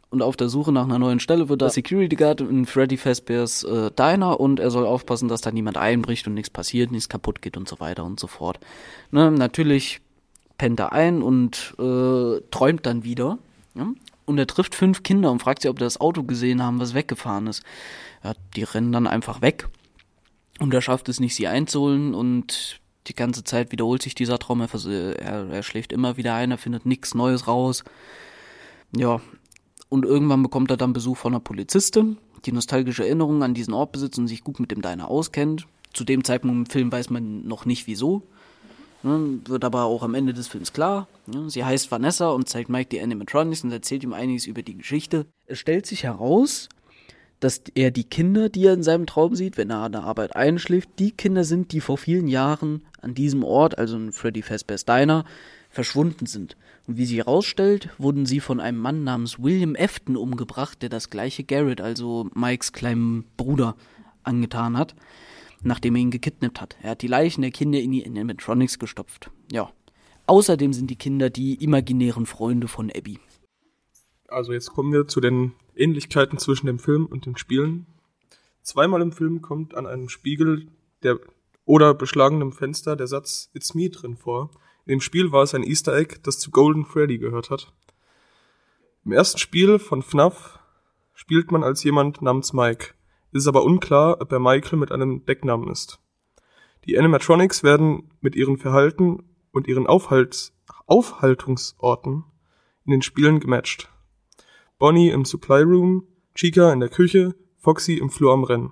und 0.10 0.22
auf 0.22 0.38
der 0.38 0.50
Suche 0.50 0.72
nach 0.72 0.86
einer 0.86 1.00
neuen 1.00 1.20
Stelle 1.20 1.50
wird 1.50 1.62
er 1.62 1.70
Security 1.70 2.16
Guard 2.16 2.42
in 2.42 2.66
Freddy 2.66 2.98
Fazbear's 2.98 3.64
äh, 3.64 3.92
Diner 3.92 4.40
und 4.40 4.60
er 4.60 4.72
soll 4.72 4.86
aufpassen, 4.86 5.28
dass 5.28 5.42
da 5.42 5.52
niemand 5.52 5.78
einbricht 5.78 6.28
und 6.28 6.34
nichts 6.34 6.50
passiert, 6.50 6.92
nichts 6.92 7.10
kaputt 7.10 7.42
geht 7.42 7.58
und 7.58 7.68
so 7.68 7.80
weiter 7.80 8.06
und 8.06 8.20
so 8.20 8.28
fort. 8.28 8.60
Ne, 9.12 9.32
natürlich 9.32 10.02
pennt 10.58 10.80
er 10.80 10.94
ein 10.94 11.22
und 11.22 11.76
äh, 11.80 12.42
träumt 12.50 12.86
dann 12.86 13.04
wieder. 13.04 13.38
Ja? 13.76 13.88
Und 14.26 14.38
er 14.38 14.48
trifft 14.48 14.76
fünf 14.76 15.04
Kinder 15.04 15.32
und 15.32 15.42
fragt 15.42 15.62
sie, 15.62 15.70
ob 15.70 15.78
sie 15.78 15.86
das 15.86 16.02
Auto 16.02 16.24
gesehen 16.24 16.62
haben, 16.62 16.80
was 16.80 16.94
weggefahren 16.94 17.48
ist. 17.48 17.64
Ja, 18.24 18.34
die 18.56 18.64
rennen 18.64 18.92
dann 18.92 19.08
einfach 19.08 19.42
weg. 19.42 19.68
Und 20.60 20.74
er 20.74 20.82
schafft 20.82 21.10
es 21.10 21.20
nicht, 21.20 21.36
sie 21.36 21.48
einzuholen 21.48 22.14
und 22.14 22.80
die 23.08 23.16
ganze 23.16 23.44
Zeit 23.44 23.72
wiederholt 23.72 24.02
sich 24.02 24.16
dieser 24.16 24.40
Traum. 24.40 24.62
Er, 24.62 24.70
er, 25.20 25.50
er 25.50 25.64
schläft 25.64 25.92
immer 25.92 26.18
wieder 26.18 26.34
ein, 26.34 26.52
er 26.52 26.58
findet 26.58 26.86
nichts 26.86 27.14
Neues 27.14 27.48
raus. 27.48 27.84
Ja, 28.96 29.22
und 29.90 30.06
irgendwann 30.06 30.44
bekommt 30.44 30.72
er 30.72 30.78
dann 30.78 30.94
Besuch 30.94 31.18
von 31.18 31.34
einer 31.34 31.40
Polizistin, 31.40 32.18
die 32.46 32.52
nostalgische 32.52 33.04
Erinnerungen 33.06 33.44
an 33.44 33.54
diesen 33.54 33.74
Ort 33.74 33.92
besitzt 33.92 34.18
und 34.18 34.28
sich 34.28 34.44
gut 34.44 34.60
mit 34.60 34.72
dem 34.72 34.82
Diner 34.82 35.10
auskennt. 35.10 35.68
Zu 35.94 36.04
dem 36.04 36.24
Zeitpunkt 36.24 36.56
im 36.56 36.66
Film 36.66 36.92
weiß 36.92 37.10
man 37.10 37.48
noch 37.48 37.66
nicht 37.66 37.88
wieso. 37.88 38.24
Ne, 39.06 39.40
wird 39.46 39.64
aber 39.64 39.84
auch 39.84 40.02
am 40.02 40.16
Ende 40.16 40.34
des 40.34 40.48
Films 40.48 40.74
klar. 40.74 41.08
Ne, 41.28 41.48
sie 41.48 41.64
heißt 41.64 41.92
Vanessa 41.92 42.30
und 42.30 42.50
zeigt 42.50 42.70
Mike 42.70 42.90
die 42.90 43.00
Animatronics 43.00 43.64
und 43.64 43.72
erzählt 43.72 44.04
ihm 44.04 44.14
einiges 44.14 44.48
über 44.48 44.64
die 44.64 44.76
Geschichte. 44.76 45.28
Es 45.46 45.60
stellt 45.60 45.86
sich 45.86 46.06
heraus, 46.06 46.70
dass 47.40 47.62
er 47.76 47.92
die 47.92 48.06
Kinder, 48.06 48.50
die 48.50 48.66
er 48.66 48.74
in 48.74 48.82
seinem 48.82 49.06
Traum 49.06 49.36
sieht, 49.36 49.58
wenn 49.58 49.70
er 49.70 49.82
an 49.82 49.92
der 49.92 50.06
Arbeit 50.06 50.36
einschläft, 50.36 50.90
die 50.98 51.12
Kinder 51.12 51.44
sind, 51.44 51.72
die 51.72 51.82
vor 51.82 52.00
vielen 52.00 52.28
Jahren 52.28 52.82
an 53.00 53.14
diesem 53.14 53.44
Ort, 53.44 53.78
also 53.78 53.96
in 53.96 54.12
Freddy 54.12 54.42
Fazbear's 54.42 54.86
Diner, 54.86 55.24
verschwunden 55.70 56.26
sind. 56.26 56.58
Und 56.88 56.98
wie 56.98 57.06
sie 57.06 57.18
herausstellt, 57.18 57.90
wurden 58.00 58.26
sie 58.26 58.40
von 58.40 58.60
einem 58.60 58.80
Mann 58.80 59.04
namens 59.04 59.38
William 59.38 59.76
Afton 59.78 60.18
umgebracht, 60.18 60.82
der 60.82 60.90
das 60.90 61.12
gleiche 61.12 61.44
Garrett, 61.44 61.80
also 61.80 62.28
Mikes 62.34 62.74
kleinen 62.74 63.26
Bruder, 63.38 63.76
angetan 64.24 64.76
hat, 64.76 64.96
nachdem 65.66 65.96
er 65.96 66.02
ihn 66.02 66.12
gekidnappt 66.12 66.62
hat. 66.62 66.78
Er 66.82 66.92
hat 66.92 67.02
die 67.02 67.08
Leichen 67.08 67.42
der 67.42 67.52
Kinder 67.52 67.80
in 67.80 67.92
die 67.92 68.06
Animatronics 68.06 68.80
gestopft. 68.80 69.32
Ja. 69.52 69.72
Außerdem 70.28 70.74
sind 70.74 70.90
die 70.90 70.96
Kinder 70.96 71.30
die 71.30 71.64
imaginären 71.64 72.26
Freunde 72.26 72.68
von 72.68 72.92
Abby. 72.92 73.20
Also 74.28 74.54
jetzt 74.54 74.72
kommen 74.72 74.92
wir 74.92 75.08
zu 75.08 75.22
den 75.22 75.54
Ähnlichkeiten 75.76 76.40
zwischen 76.40 76.68
dem 76.68 76.80
Film 76.80 77.06
und 77.06 77.26
den 77.26 77.38
Spielen. 77.38 77.88
Zweimal 78.62 79.02
im 79.02 79.12
Film 79.12 79.42
kommt 79.42 79.76
an 79.76 79.86
einem 79.86 80.10
Spiegel 80.10 80.68
der 81.04 81.20
oder 81.66 81.94
beschlagenem 81.94 82.52
Fenster 82.52 82.96
der 82.96 83.08
Satz 83.08 83.50
It's 83.54 83.74
me 83.74 83.90
drin 83.90 84.18
vor. 84.18 84.52
In 84.86 84.92
dem 84.92 85.02
Spiel 85.02 85.32
war 85.32 85.44
es 85.44 85.56
ein 85.56 85.64
Easter 85.64 85.96
Egg, 85.96 86.18
das 86.24 86.40
zu 86.40 86.52
Golden 86.52 86.86
Freddy 86.86 87.18
gehört 87.18 87.50
hat. 87.50 87.74
Im 89.04 89.12
ersten 89.12 89.40
Spiel 89.40 89.80
von 89.80 90.04
FNAF 90.04 90.60
spielt 91.14 91.52
man 91.52 91.64
als 91.64 91.84
jemand 91.84 92.22
namens 92.22 92.54
Mike. 92.54 92.94
Es 93.36 93.42
ist 93.42 93.48
aber 93.48 93.66
unklar, 93.66 94.22
ob 94.22 94.32
er 94.32 94.40
Michael 94.40 94.80
mit 94.80 94.94
einem 94.94 95.26
Decknamen 95.26 95.70
ist. 95.70 96.00
Die 96.86 96.98
Animatronics 96.98 97.64
werden 97.64 98.10
mit 98.22 98.34
ihrem 98.34 98.58
Verhalten 98.58 99.26
und 99.52 99.68
ihren 99.68 99.88
Aufhalts 99.88 100.54
Aufhaltungsorten 100.86 102.24
in 102.86 102.92
den 102.92 103.02
Spielen 103.02 103.42
gematcht. 103.42 103.90
Bonnie 104.80 105.10
im 105.10 105.26
Supply 105.26 105.64
Room, 105.64 106.08
Chica 106.34 106.72
in 106.72 106.80
der 106.80 106.88
Küche, 106.88 107.36
Foxy 107.58 107.96
im 107.96 108.10
Flur 108.10 108.32
am 108.32 108.46
Rennen. 108.46 108.72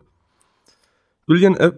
William, 1.27 1.57
Ef 1.57 1.73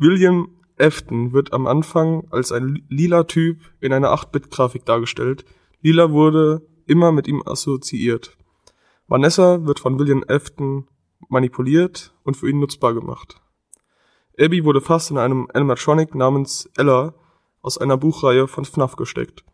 William 0.00 0.48
Afton 0.76 1.32
wird 1.32 1.52
am 1.52 1.68
Anfang 1.68 2.26
als 2.32 2.50
ein 2.50 2.84
lila 2.88 3.22
Typ 3.24 3.60
in 3.78 3.92
einer 3.92 4.08
8-Bit-Grafik 4.08 4.84
dargestellt. 4.86 5.44
Lila 5.82 6.10
wurde 6.10 6.66
immer 6.86 7.12
mit 7.12 7.28
ihm 7.28 7.44
assoziiert. 7.46 8.36
Vanessa 9.12 9.66
wird 9.66 9.78
von 9.78 9.98
William 9.98 10.24
Afton 10.26 10.88
manipuliert 11.28 12.14
und 12.22 12.34
für 12.34 12.48
ihn 12.48 12.60
nutzbar 12.60 12.94
gemacht. 12.94 13.42
Abby 14.40 14.64
wurde 14.64 14.80
fast 14.80 15.10
in 15.10 15.18
einem 15.18 15.48
Animatronic 15.52 16.14
namens 16.14 16.66
Ella 16.78 17.12
aus 17.60 17.76
einer 17.76 17.98
Buchreihe 17.98 18.48
von 18.48 18.64
FNAF 18.64 18.96
gesteckt. 18.96 19.44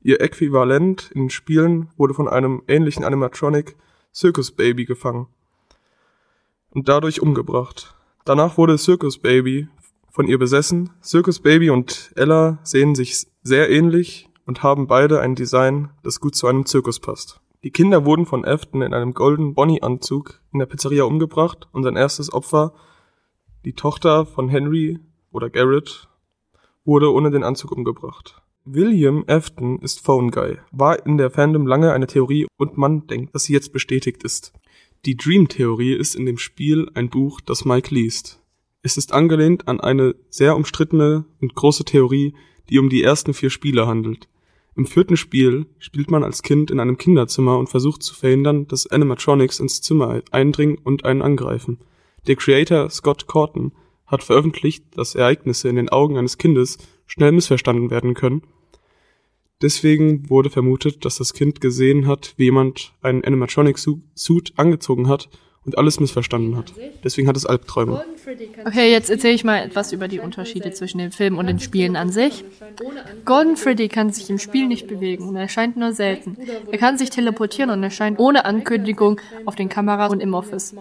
Ihr 0.00 0.20
Äquivalent 0.20 1.12
in 1.14 1.20
den 1.20 1.30
Spielen 1.30 1.90
wurde 1.96 2.12
von 2.12 2.28
einem 2.28 2.64
ähnlichen 2.66 3.04
Animatronic 3.04 3.76
Circus 4.12 4.50
Baby 4.50 4.84
gefangen 4.84 5.28
und 6.70 6.88
dadurch 6.88 7.22
umgebracht. 7.22 7.94
Danach 8.24 8.58
wurde 8.58 8.78
Circus 8.78 9.18
Baby 9.18 9.68
von 10.10 10.26
ihr 10.26 10.40
besessen. 10.40 10.90
Circus 11.04 11.38
Baby 11.38 11.70
und 11.70 12.10
Ella 12.16 12.58
sehen 12.64 12.96
sich 12.96 13.28
sehr 13.44 13.70
ähnlich 13.70 14.28
und 14.44 14.64
haben 14.64 14.88
beide 14.88 15.20
ein 15.20 15.36
Design, 15.36 15.90
das 16.02 16.18
gut 16.18 16.34
zu 16.34 16.48
einem 16.48 16.66
Zirkus 16.66 16.98
passt. 16.98 17.40
Die 17.64 17.70
Kinder 17.70 18.04
wurden 18.04 18.26
von 18.26 18.44
Afton 18.44 18.82
in 18.82 18.92
einem 18.92 19.14
Golden 19.14 19.54
Bonnie 19.54 19.80
Anzug 19.80 20.42
in 20.52 20.58
der 20.58 20.66
Pizzeria 20.66 21.04
umgebracht 21.04 21.66
und 21.72 21.82
sein 21.82 21.96
erstes 21.96 22.30
Opfer, 22.30 22.74
die 23.64 23.72
Tochter 23.72 24.26
von 24.26 24.50
Henry 24.50 24.98
oder 25.32 25.48
Garrett, 25.48 26.10
wurde 26.84 27.10
ohne 27.10 27.30
den 27.30 27.42
Anzug 27.42 27.72
umgebracht. 27.72 28.42
William 28.66 29.24
Afton 29.28 29.78
ist 29.78 30.04
Phone 30.04 30.30
Guy, 30.30 30.58
war 30.72 31.06
in 31.06 31.16
der 31.16 31.30
Fandom 31.30 31.66
lange 31.66 31.90
eine 31.92 32.06
Theorie 32.06 32.46
und 32.58 32.76
man 32.76 33.06
denkt, 33.06 33.34
dass 33.34 33.44
sie 33.44 33.54
jetzt 33.54 33.72
bestätigt 33.72 34.24
ist. 34.24 34.52
Die 35.06 35.16
Dream-Theorie 35.16 35.94
ist 35.94 36.16
in 36.16 36.26
dem 36.26 36.36
Spiel 36.36 36.90
ein 36.92 37.08
Buch, 37.08 37.40
das 37.40 37.64
Mike 37.64 37.94
liest. 37.94 38.42
Es 38.82 38.98
ist 38.98 39.14
angelehnt 39.14 39.68
an 39.68 39.80
eine 39.80 40.14
sehr 40.28 40.54
umstrittene 40.54 41.24
und 41.40 41.54
große 41.54 41.86
Theorie, 41.86 42.34
die 42.68 42.78
um 42.78 42.90
die 42.90 43.02
ersten 43.02 43.32
vier 43.32 43.48
Spiele 43.48 43.86
handelt. 43.86 44.28
Im 44.76 44.86
vierten 44.86 45.16
Spiel 45.16 45.66
spielt 45.78 46.10
man 46.10 46.24
als 46.24 46.42
Kind 46.42 46.70
in 46.70 46.80
einem 46.80 46.98
Kinderzimmer 46.98 47.58
und 47.58 47.68
versucht 47.68 48.02
zu 48.02 48.14
verhindern, 48.14 48.66
dass 48.66 48.86
Animatronics 48.86 49.60
ins 49.60 49.80
Zimmer 49.80 50.22
eindringen 50.32 50.78
und 50.82 51.04
einen 51.04 51.22
angreifen. 51.22 51.78
Der 52.26 52.36
Creator 52.36 52.90
Scott 52.90 53.26
Corton 53.26 53.72
hat 54.06 54.24
veröffentlicht, 54.24 54.84
dass 54.96 55.14
Ereignisse 55.14 55.68
in 55.68 55.76
den 55.76 55.88
Augen 55.88 56.18
eines 56.18 56.38
Kindes 56.38 56.78
schnell 57.06 57.32
missverstanden 57.32 57.90
werden 57.90 58.14
können. 58.14 58.42
Deswegen 59.62 60.28
wurde 60.28 60.50
vermutet, 60.50 61.04
dass 61.04 61.16
das 61.16 61.32
Kind 61.32 61.60
gesehen 61.60 62.06
hat, 62.06 62.34
wie 62.36 62.44
jemand 62.44 62.94
einen 63.00 63.24
Animatronic-Suit 63.24 64.52
angezogen 64.56 65.08
hat 65.08 65.28
und 65.64 65.78
alles 65.78 66.00
missverstanden 66.00 66.56
hat. 66.56 66.72
Deswegen 67.02 67.28
hat 67.28 67.36
es 67.36 67.46
Albträume. 67.46 68.04
Okay, 68.64 68.90
jetzt 68.90 69.10
erzähle 69.10 69.34
ich 69.34 69.44
mal 69.44 69.64
etwas 69.64 69.92
über 69.92 70.08
die 70.08 70.20
Unterschiede 70.20 70.72
zwischen 70.72 70.98
dem 70.98 71.12
Film 71.12 71.38
und 71.38 71.46
den 71.46 71.60
Spielen 71.60 71.96
an 71.96 72.10
sich. 72.10 72.44
Golden 73.24 73.56
Freddy 73.56 73.88
kann 73.88 74.12
sich 74.12 74.28
im 74.30 74.38
Spiel 74.38 74.66
nicht 74.66 74.86
bewegen 74.86 75.28
und 75.28 75.36
erscheint 75.36 75.76
nur 75.76 75.92
selten. 75.92 76.36
Er 76.70 76.78
kann 76.78 76.98
sich 76.98 77.10
teleportieren 77.10 77.70
und 77.70 77.82
erscheint 77.82 78.18
ohne 78.18 78.44
Ankündigung 78.44 79.20
auf 79.44 79.54
den 79.54 79.68
Kameras 79.68 80.12
und 80.12 80.20
im 80.20 80.34
Office. 80.34 80.74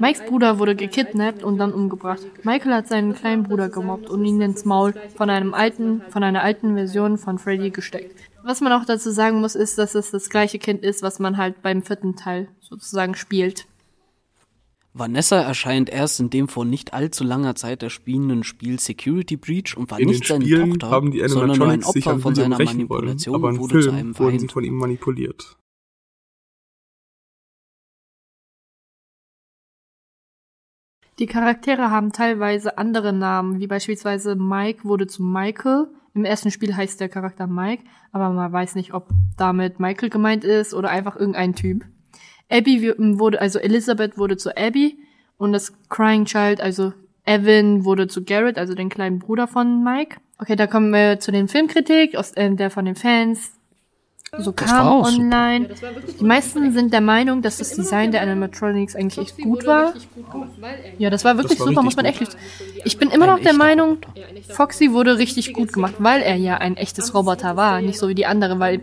Mikes 0.00 0.24
Bruder 0.26 0.58
wurde 0.58 0.74
gekidnappt 0.74 1.44
und 1.44 1.58
dann 1.58 1.72
umgebracht. 1.72 2.26
Michael 2.42 2.74
hat 2.74 2.88
seinen 2.88 3.14
kleinen 3.14 3.44
Bruder 3.44 3.68
gemobbt 3.68 4.10
und 4.10 4.24
ihn 4.24 4.40
ins 4.40 4.64
Maul 4.64 4.92
von 5.16 5.30
einem 5.30 5.54
alten, 5.54 6.02
von 6.08 6.24
einer 6.24 6.42
alten 6.42 6.74
Version 6.74 7.16
von 7.16 7.38
Freddy 7.38 7.70
gesteckt. 7.70 8.16
Was 8.42 8.60
man 8.60 8.72
auch 8.72 8.84
dazu 8.84 9.12
sagen 9.12 9.40
muss, 9.40 9.54
ist, 9.54 9.78
dass 9.78 9.94
es 9.94 10.10
das 10.10 10.30
gleiche 10.30 10.58
Kind 10.58 10.82
ist, 10.82 11.02
was 11.02 11.20
man 11.20 11.36
halt 11.36 11.62
beim 11.62 11.82
vierten 11.82 12.16
Teil 12.16 12.48
sozusagen 12.60 13.14
spielt. 13.14 13.67
Vanessa 14.98 15.40
erscheint 15.40 15.90
erst 15.90 16.20
in 16.20 16.30
dem 16.30 16.48
vor 16.48 16.64
nicht 16.64 16.92
allzu 16.92 17.24
langer 17.24 17.54
Zeit 17.54 17.82
erspielenden 17.82 18.44
Spiel 18.44 18.80
Security 18.80 19.36
Breach 19.36 19.76
und 19.76 19.90
war 19.90 20.00
In 20.00 20.08
nicht 20.08 20.26
seine 20.26 20.44
Spielen 20.44 20.78
Tochter, 20.78 20.90
haben 20.90 21.10
die 21.12 21.26
sondern 21.28 21.58
nur 21.58 21.68
ein 21.68 21.84
Opfer 21.84 22.18
von 22.18 22.34
seiner 22.34 22.58
rächen 22.58 22.88
wollen, 22.88 23.06
Manipulation 23.06 23.34
aber 23.34 23.50
im 23.50 23.58
wurde 23.58 23.80
zu 23.80 23.90
einem 23.90 24.14
Film 24.14 24.26
wurden 24.26 24.38
sie 24.38 24.46
Feind. 24.46 24.52
von 24.52 24.64
ihm 24.64 24.74
manipuliert. 24.74 25.56
Die 31.18 31.26
Charaktere 31.26 31.90
haben 31.90 32.12
teilweise 32.12 32.78
andere 32.78 33.12
Namen, 33.12 33.58
wie 33.58 33.66
beispielsweise 33.66 34.36
Mike 34.36 34.84
wurde 34.84 35.08
zu 35.08 35.22
Michael. 35.22 35.88
Im 36.14 36.24
ersten 36.24 36.52
Spiel 36.52 36.76
heißt 36.76 37.00
der 37.00 37.08
Charakter 37.08 37.48
Mike, 37.48 37.84
aber 38.12 38.30
man 38.30 38.52
weiß 38.52 38.76
nicht, 38.76 38.94
ob 38.94 39.08
damit 39.36 39.80
Michael 39.80 40.10
gemeint 40.10 40.44
ist 40.44 40.74
oder 40.74 40.90
einfach 40.90 41.16
irgendein 41.16 41.54
Typ. 41.54 41.84
Abby 42.50 42.92
wurde, 42.96 43.40
also 43.40 43.58
Elizabeth 43.58 44.16
wurde 44.18 44.36
zu 44.36 44.56
Abby 44.56 44.98
und 45.36 45.52
das 45.52 45.72
Crying 45.88 46.24
Child, 46.24 46.60
also 46.60 46.92
Evan 47.24 47.84
wurde 47.84 48.08
zu 48.08 48.24
Garrett, 48.24 48.58
also 48.58 48.74
den 48.74 48.88
kleinen 48.88 49.18
Bruder 49.18 49.46
von 49.46 49.84
Mike. 49.84 50.16
Okay, 50.38 50.56
da 50.56 50.66
kommen 50.66 50.92
wir 50.92 51.20
zu 51.20 51.30
den 51.30 51.48
Filmkritik, 51.48 52.16
aus, 52.16 52.32
äh, 52.32 52.50
der 52.54 52.70
von 52.70 52.84
den 52.84 52.94
Fans 52.94 53.57
so 54.36 54.52
Das 54.52 54.66
kam 54.66 54.88
online. 54.88 55.68
Die 56.20 56.24
meisten 56.24 56.72
sind 56.72 56.92
der 56.92 57.00
Meinung, 57.00 57.40
dass 57.42 57.58
das 57.58 57.70
Design 57.70 58.12
der 58.12 58.22
Animatronics 58.22 58.94
eigentlich 58.94 59.18
echt 59.18 59.38
gut 59.38 59.66
war. 59.66 59.94
Ja, 60.98 61.10
das 61.10 61.24
war 61.24 61.36
wirklich 61.36 61.58
Das 61.58 61.60
war 61.60 61.68
super, 61.68 61.82
muss 61.82 61.96
man 61.96 62.04
gut. 62.04 62.20
echt. 62.20 62.36
Ich 62.84 62.98
bin 62.98 63.10
immer 63.10 63.26
noch 63.26 63.40
der 63.40 63.54
Meinung. 63.54 63.98
Foxy 64.48 64.92
wurde 64.92 65.18
richtig 65.18 65.52
gut 65.52 65.72
gemacht, 65.72 65.94
weil 65.98 66.20
er 66.22 66.36
ja 66.36 66.58
ein 66.58 66.76
echtes 66.76 67.14
Roboter 67.14 67.56
war, 67.56 67.80
nicht 67.80 67.98
so 67.98 68.08
wie 68.08 68.14
die 68.14 68.26
andere, 68.26 68.58
weil 68.58 68.80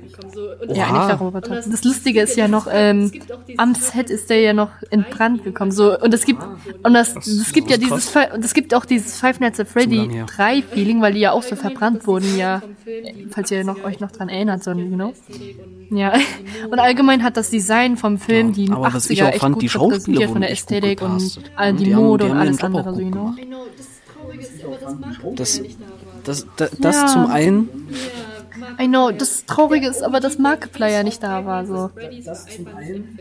ja 0.68 0.88
ein 0.88 0.96
echter 0.96 1.16
Roboter. 1.16 1.56
Das 1.56 1.84
Lustige 1.84 2.22
ist 2.22 2.36
ja 2.36 2.48
noch, 2.48 2.68
ähm, 2.72 3.12
am 3.58 3.76
Set 3.76 4.10
ist 4.10 4.30
der 4.30 4.42
ja 4.42 4.54
noch 4.54 4.70
in 4.90 5.04
Brand 5.04 5.44
gekommen, 5.44 5.72
so 5.72 5.98
und 6.00 6.14
es 6.14 6.26
gibt 6.26 6.42
und 6.84 6.94
das 6.94 7.16
es 7.16 7.54
gibt 7.54 7.70
ja 7.70 7.78
dieses 7.78 8.16
und 8.16 8.44
es 8.44 8.54
gibt 8.54 8.74
auch 8.74 8.86
dieses 8.86 9.20
Five 9.20 9.40
Nights 9.40 9.60
at 9.60 9.68
Freddy 9.68 9.98
lang 9.98 10.10
her. 10.10 10.26
3 10.26 10.62
Feeling, 10.64 11.02
weil 11.02 11.14
die 11.14 11.20
ja 11.22 11.32
auch 11.32 11.44
so 11.44 11.56
verbrannt 11.56 12.08
wurden, 12.08 12.38
ja, 12.38 12.62
falls 13.32 13.52
ihr 13.52 13.64
noch 13.64 13.84
euch 13.84 14.00
noch 14.00 14.12
dran 14.12 14.30
erinnert, 14.30 14.64
so 14.64 14.72
you 14.72 14.88
know. 14.96 15.14
Ja, 15.92 16.14
und 16.72 16.80
allgemein 16.80 17.24
hat 17.24 17.38
das 17.38 17.50
Design 17.50 17.96
vom 17.98 18.18
Film 18.18 18.54
die 18.54 18.70
aber 18.72 18.94
was 18.94 19.08
80er 19.08 19.12
ich 19.12 19.24
auch 19.24 19.28
echt 19.30 19.40
fand, 19.40 19.54
gut 19.56 19.62
die 19.64 19.70
Schauspieler 19.70 19.96
repräsentiert 20.22 20.32
von 20.32 20.42
der 20.42 20.52
Ästhetik 20.52 21.02
und 21.02 21.40
all 21.56 21.74
die 21.74 21.84
Die 21.86 21.96
haben- 21.96 22.04
Mode 22.04 22.26
die 22.26 22.32
und 22.32 22.38
haben 22.38 22.48
alles 22.48 22.64
andere, 22.64 22.94
so 22.94 23.00
you 23.02 23.12
know. 23.12 23.36
Das, 25.36 25.62
das, 26.24 26.48
das, 26.58 26.72
das 26.80 26.96
Ja. 26.96 27.08
zum 27.08 27.28
einen, 27.28 27.70
I 28.82 28.88
know, 28.88 29.12
das 29.12 29.46
Traurige 29.46 29.88
ist 29.88 30.02
aber, 30.02 30.20
dass 30.20 30.40
Markiplier 30.40 31.04
nicht 31.04 31.22
da 31.22 31.46
war, 31.46 31.66
so. 31.66 31.92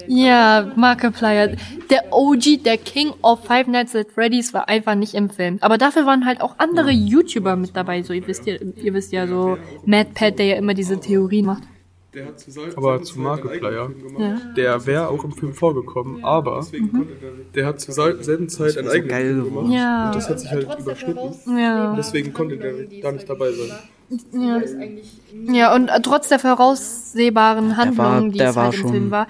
Ja, 0.07 0.73
Markiplier. 0.77 1.57
Der 1.91 2.05
OG, 2.13 2.63
der 2.65 2.79
King 2.79 3.13
of 3.23 3.45
Five 3.45 3.67
Nights 3.67 3.95
at 3.95 4.11
Freddy's 4.13 4.55
war 4.55 4.69
einfach 4.69 4.95
nicht 4.95 5.15
im 5.15 5.29
Film. 5.31 5.59
Aber 5.61 5.77
dafür 5.77 6.07
waren 6.07 6.25
halt 6.25 6.41
auch 6.41 6.55
andere 6.59 6.91
YouTuber 6.91 7.57
mit 7.57 7.77
dabei, 7.77 8.03
so, 8.03 8.13
ihr 8.13 8.27
wisst 8.27 8.47
ja, 8.47 8.55
ihr 8.55 8.95
wisst 8.95 9.13
ja 9.13 9.27
so, 9.27 9.59
MadPat, 9.85 10.39
der 10.39 10.47
ja 10.47 10.57
immer 10.57 10.75
diese 10.75 10.99
Theorien 10.99 11.47
macht. 11.47 11.63
Aber 12.77 13.03
zu 13.03 13.21
Markiplier, 13.21 13.91
Ja. 14.19 14.37
der 14.57 14.87
wäre 14.87 15.09
auch 15.09 15.25
im 15.25 15.33
Film 15.33 15.53
vorgekommen, 15.53 16.25
aber 16.25 16.65
der 17.55 17.67
hat 17.67 17.81
zur 17.81 17.95
sel- 17.95 18.23
selben 18.23 18.49
Zeit 18.49 18.77
ein 18.79 18.89
eigenes 18.89 19.11
geil 19.11 19.35
Film 19.35 19.45
gemacht. 19.45 19.73
Ja. 19.73 20.07
Und 20.07 20.15
das 20.17 20.29
hat 20.29 20.41
sich 20.41 20.51
halt 20.51 20.69
überschnitten. 20.79 21.59
Ja. 21.59 21.95
Deswegen 21.97 22.33
konnte 22.33 22.57
der 22.57 22.73
da 23.03 23.13
nicht 23.13 23.29
dabei 23.29 23.51
sein. 23.53 23.71
Ja. 24.33 24.61
ja, 25.53 25.75
und 25.75 25.89
äh, 25.89 26.01
trotz 26.03 26.29
der 26.29 26.39
voraussehbaren 26.39 27.77
Handlung, 27.77 28.31
die 28.33 28.39
der 28.39 28.51
es 28.51 28.57
halt 28.57 28.75
im 28.75 28.89
Film 28.89 29.11
war, 29.11 29.27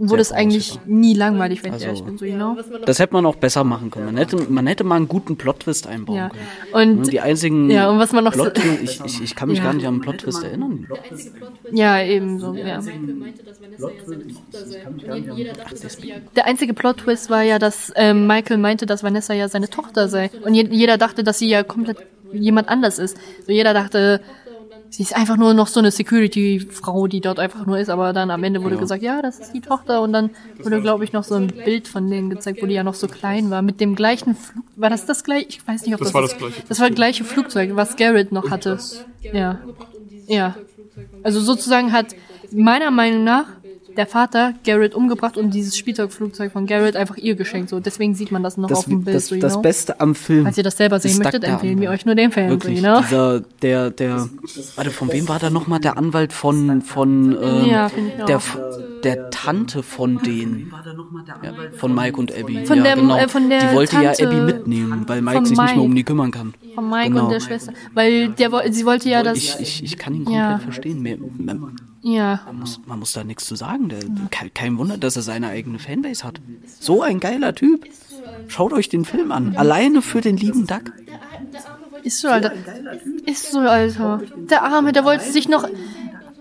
wurde 0.00 0.22
es 0.22 0.30
eigentlich 0.32 0.78
nie 0.86 1.14
langweilig, 1.14 1.62
wenn 1.64 1.70
ich 1.70 1.74
Also- 1.74 1.86
ehrlich 1.86 2.04
bin, 2.04 2.18
so, 2.18 2.24
you 2.24 2.36
know? 2.36 2.56
das 2.86 2.98
hätte 3.00 3.12
man 3.12 3.26
auch 3.26 3.34
besser 3.36 3.64
machen 3.64 3.90
können. 3.90 4.06
Man 4.06 4.16
hätte, 4.16 4.36
man 4.48 4.66
hätte 4.66 4.84
mal 4.84 4.94
einen 4.96 5.08
guten 5.08 5.36
Plot-Twist 5.36 5.86
einbauen 5.88 6.16
Ja. 6.16 6.28
können. 6.28 6.92
Und, 6.92 6.98
Und 7.00 7.12
die 7.12 7.20
einzigen 7.20 7.68
ja, 7.70 7.90
und 7.90 7.98
was 7.98 8.12
man 8.12 8.22
noch 8.24 8.32
so, 8.34 8.44
Plot 8.44 8.58
ich, 8.82 9.00
ich, 9.04 9.22
ich 9.22 9.34
kann 9.34 9.48
mich 9.48 9.58
Ja. 9.58 9.64
gar 9.64 9.74
nicht 9.74 9.86
an 9.86 9.96
den 9.96 10.00
Plot-Twist 10.02 10.42
erinnern. 10.44 10.86
ja, 11.72 12.00
eben 12.02 12.38
so, 12.38 12.54
ja. 12.54 12.80
Der 16.36 16.46
einzige 16.46 16.74
Plot-Twist 16.74 17.30
war 17.30 17.42
ja, 17.42 17.58
dass 17.58 17.92
ähm, 17.96 18.26
Michael 18.26 18.58
meinte, 18.58 18.86
dass 18.86 19.02
Vanessa 19.02 19.34
ja 19.34 19.48
seine 19.48 19.68
Tochter 19.68 20.08
sei. 20.08 20.30
Und 20.44 20.54
je 20.54 20.66
jeder 20.70 20.98
dachte, 20.98 21.24
dass 21.24 21.38
sie 21.38 21.48
ja 21.48 21.62
komplett 21.62 21.98
jemand 22.32 22.68
anders 22.68 22.98
ist. 22.98 23.16
So 23.46 23.52
jeder 23.52 23.74
dachte, 23.74 24.20
sie 24.90 25.02
ist 25.02 25.14
einfach 25.16 25.36
nur 25.36 25.54
noch 25.54 25.66
so 25.66 25.80
eine 25.80 25.90
Security-Frau, 25.90 27.06
die 27.06 27.20
dort 27.20 27.38
einfach 27.38 27.66
nur 27.66 27.78
ist. 27.78 27.88
Aber 27.90 28.12
dann 28.12 28.30
am 28.30 28.42
Ende 28.44 28.62
wurde 28.62 28.74
Ja. 28.76 28.80
gesagt, 28.80 29.02
ja, 29.02 29.22
das 29.22 29.38
ist 29.38 29.52
die 29.52 29.60
Tochter. 29.60 30.02
Und 30.02 30.12
dann 30.12 30.30
wurde, 30.62 30.80
glaube 30.80 31.04
ich, 31.04 31.12
noch 31.12 31.24
so 31.24 31.34
ein 31.34 31.48
Bild 31.48 31.88
von 31.88 32.10
denen 32.10 32.30
gezeigt, 32.30 32.62
wo 32.62 32.66
die 32.66 32.74
ja 32.74 32.82
noch 32.84 32.94
so 32.94 33.06
klein 33.08 33.50
war. 33.50 33.62
Mit 33.62 33.80
dem 33.80 33.94
gleichen 33.94 34.34
Flug. 34.34 34.64
War 34.76 34.90
das 34.90 35.06
das 35.06 35.24
gleiche? 35.24 35.46
Ich 35.48 35.66
weiß 35.66 35.84
nicht, 35.84 35.94
ob 35.94 36.00
Das 36.00 36.08
das 36.08 36.14
war 36.14 36.22
das 36.22 36.36
gleiche. 36.36 36.62
Das 36.68 36.80
war 36.80 36.88
das 36.88 36.96
gleiche 36.96 37.24
Flugzeug, 37.24 37.70
was 37.74 37.96
Garrett 37.96 38.32
noch 38.32 38.50
hatte. 38.50 38.78
Ja. 39.32 39.58
Ja. 40.26 40.54
Also 41.22 41.40
sozusagen 41.40 41.92
hat 41.92 42.14
meiner 42.50 42.90
Meinung 42.90 43.24
nach 43.24 43.44
der 43.98 44.06
Vater 44.06 44.54
Garrett 44.64 44.94
umgebracht 44.94 45.36
und 45.36 45.52
dieses 45.52 45.76
Spielzeugflugzeug 45.76 46.52
von 46.52 46.66
Garrett 46.66 46.94
einfach 46.96 47.16
ihr 47.16 47.34
geschenkt. 47.34 47.68
So, 47.68 47.80
deswegen 47.80 48.14
sieht 48.14 48.30
man 48.30 48.42
das 48.44 48.56
noch 48.56 48.68
Das, 48.68 48.78
auf 48.78 48.84
dem 48.84 49.02
Bild. 49.04 49.16
das, 49.16 49.26
so, 49.26 49.36
das 49.36 49.54
know? 49.54 49.62
Beste 49.62 50.00
am 50.00 50.14
Film. 50.14 50.44
Falls 50.44 50.56
ihr 50.56 50.62
das 50.62 50.76
selber 50.76 51.00
sehen 51.00 51.18
möchtet, 51.18 51.42
empfehlen 51.44 51.80
wir 51.80 51.88
Anwalt. 51.88 52.00
euch 52.00 52.06
nur 52.06 52.14
den 52.14 52.30
Film. 52.30 52.48
Wirklich, 52.50 52.80
so, 52.80 52.86
you 52.86 52.92
know? 52.92 53.02
dieser, 53.02 53.40
der, 53.60 53.90
der, 53.90 54.28
warte, 54.76 54.90
von 54.92 55.12
wem 55.12 55.28
war 55.28 55.40
da 55.40 55.50
nochmal 55.50 55.80
der 55.80 55.98
Anwalt 55.98 56.32
von, 56.32 56.80
von, 56.82 57.36
ähm, 57.42 57.66
Ja, 57.66 57.90
der, 58.28 58.40
der 59.04 59.30
Tante 59.30 59.82
von 59.82 60.18
denen, 60.22 60.72
ja, 61.42 61.52
von 61.76 61.94
Mike 61.94 62.18
und 62.18 62.32
Abby. 62.36 62.64
Von 62.66 62.78
ja, 62.78 62.82
der- 62.84 62.96
genau. 62.96 63.16
äh, 63.16 63.28
von 63.28 63.48
der 63.48 63.68
Die 63.70 63.76
wollte 63.76 63.92
Tante 63.96 64.22
ja 64.22 64.28
Abby 64.28 64.40
mitnehmen, 64.40 65.04
weil 65.06 65.22
Mike 65.22 65.46
sich 65.46 65.58
nicht 65.58 65.74
mehr 65.74 65.82
um 65.84 65.90
Mike. 65.90 65.94
die 65.96 66.04
kümmern 66.04 66.30
kann. 66.30 66.54
Von 66.74 66.88
Mike 66.90 67.08
Genau. 67.10 67.24
und 67.24 67.30
der 67.32 67.40
Schwester. 67.40 67.72
Weil 67.94 68.28
der, 68.30 68.50
sie 68.72 68.84
wollte 68.86 69.08
ja 69.08 69.22
das. 69.22 69.36
Ich, 69.38 69.56
ich, 69.60 69.84
ich 69.84 69.98
kann 69.98 70.14
ihn 70.14 70.24
komplett 70.24 70.42
Ja. 70.44 70.58
verstehen. 70.58 71.02
Mehr, 71.02 71.16
man, 71.18 71.76
ja. 72.02 72.40
muss, 72.52 72.80
man 72.86 72.98
muss 72.98 73.12
da 73.12 73.24
nichts 73.24 73.46
zu 73.46 73.54
sagen. 73.56 73.88
Der, 73.88 73.98
kein, 74.30 74.52
kein 74.54 74.78
Wunder, 74.78 74.98
dass 74.98 75.16
er 75.16 75.22
seine 75.22 75.48
eigene 75.48 75.78
Fanbase 75.78 76.24
hat. 76.24 76.40
So 76.80 77.02
ein 77.02 77.20
geiler 77.20 77.54
Typ. 77.54 77.84
Schaut 78.48 78.72
euch 78.72 78.88
den 78.88 79.04
Film 79.04 79.32
an. 79.32 79.56
Alleine 79.56 80.02
für 80.02 80.20
den 80.20 80.36
lieben 80.36 80.66
Duck. 80.66 80.92
Ist 82.04 82.20
so, 82.20 82.28
Alter. 82.28 82.52
Ist 83.26 83.50
so, 83.52 83.58
Alter. 83.58 84.22
Der 84.50 84.62
Arme, 84.62 84.92
der 84.92 85.04
wollte 85.04 85.24
sich 85.24 85.48
noch. 85.48 85.68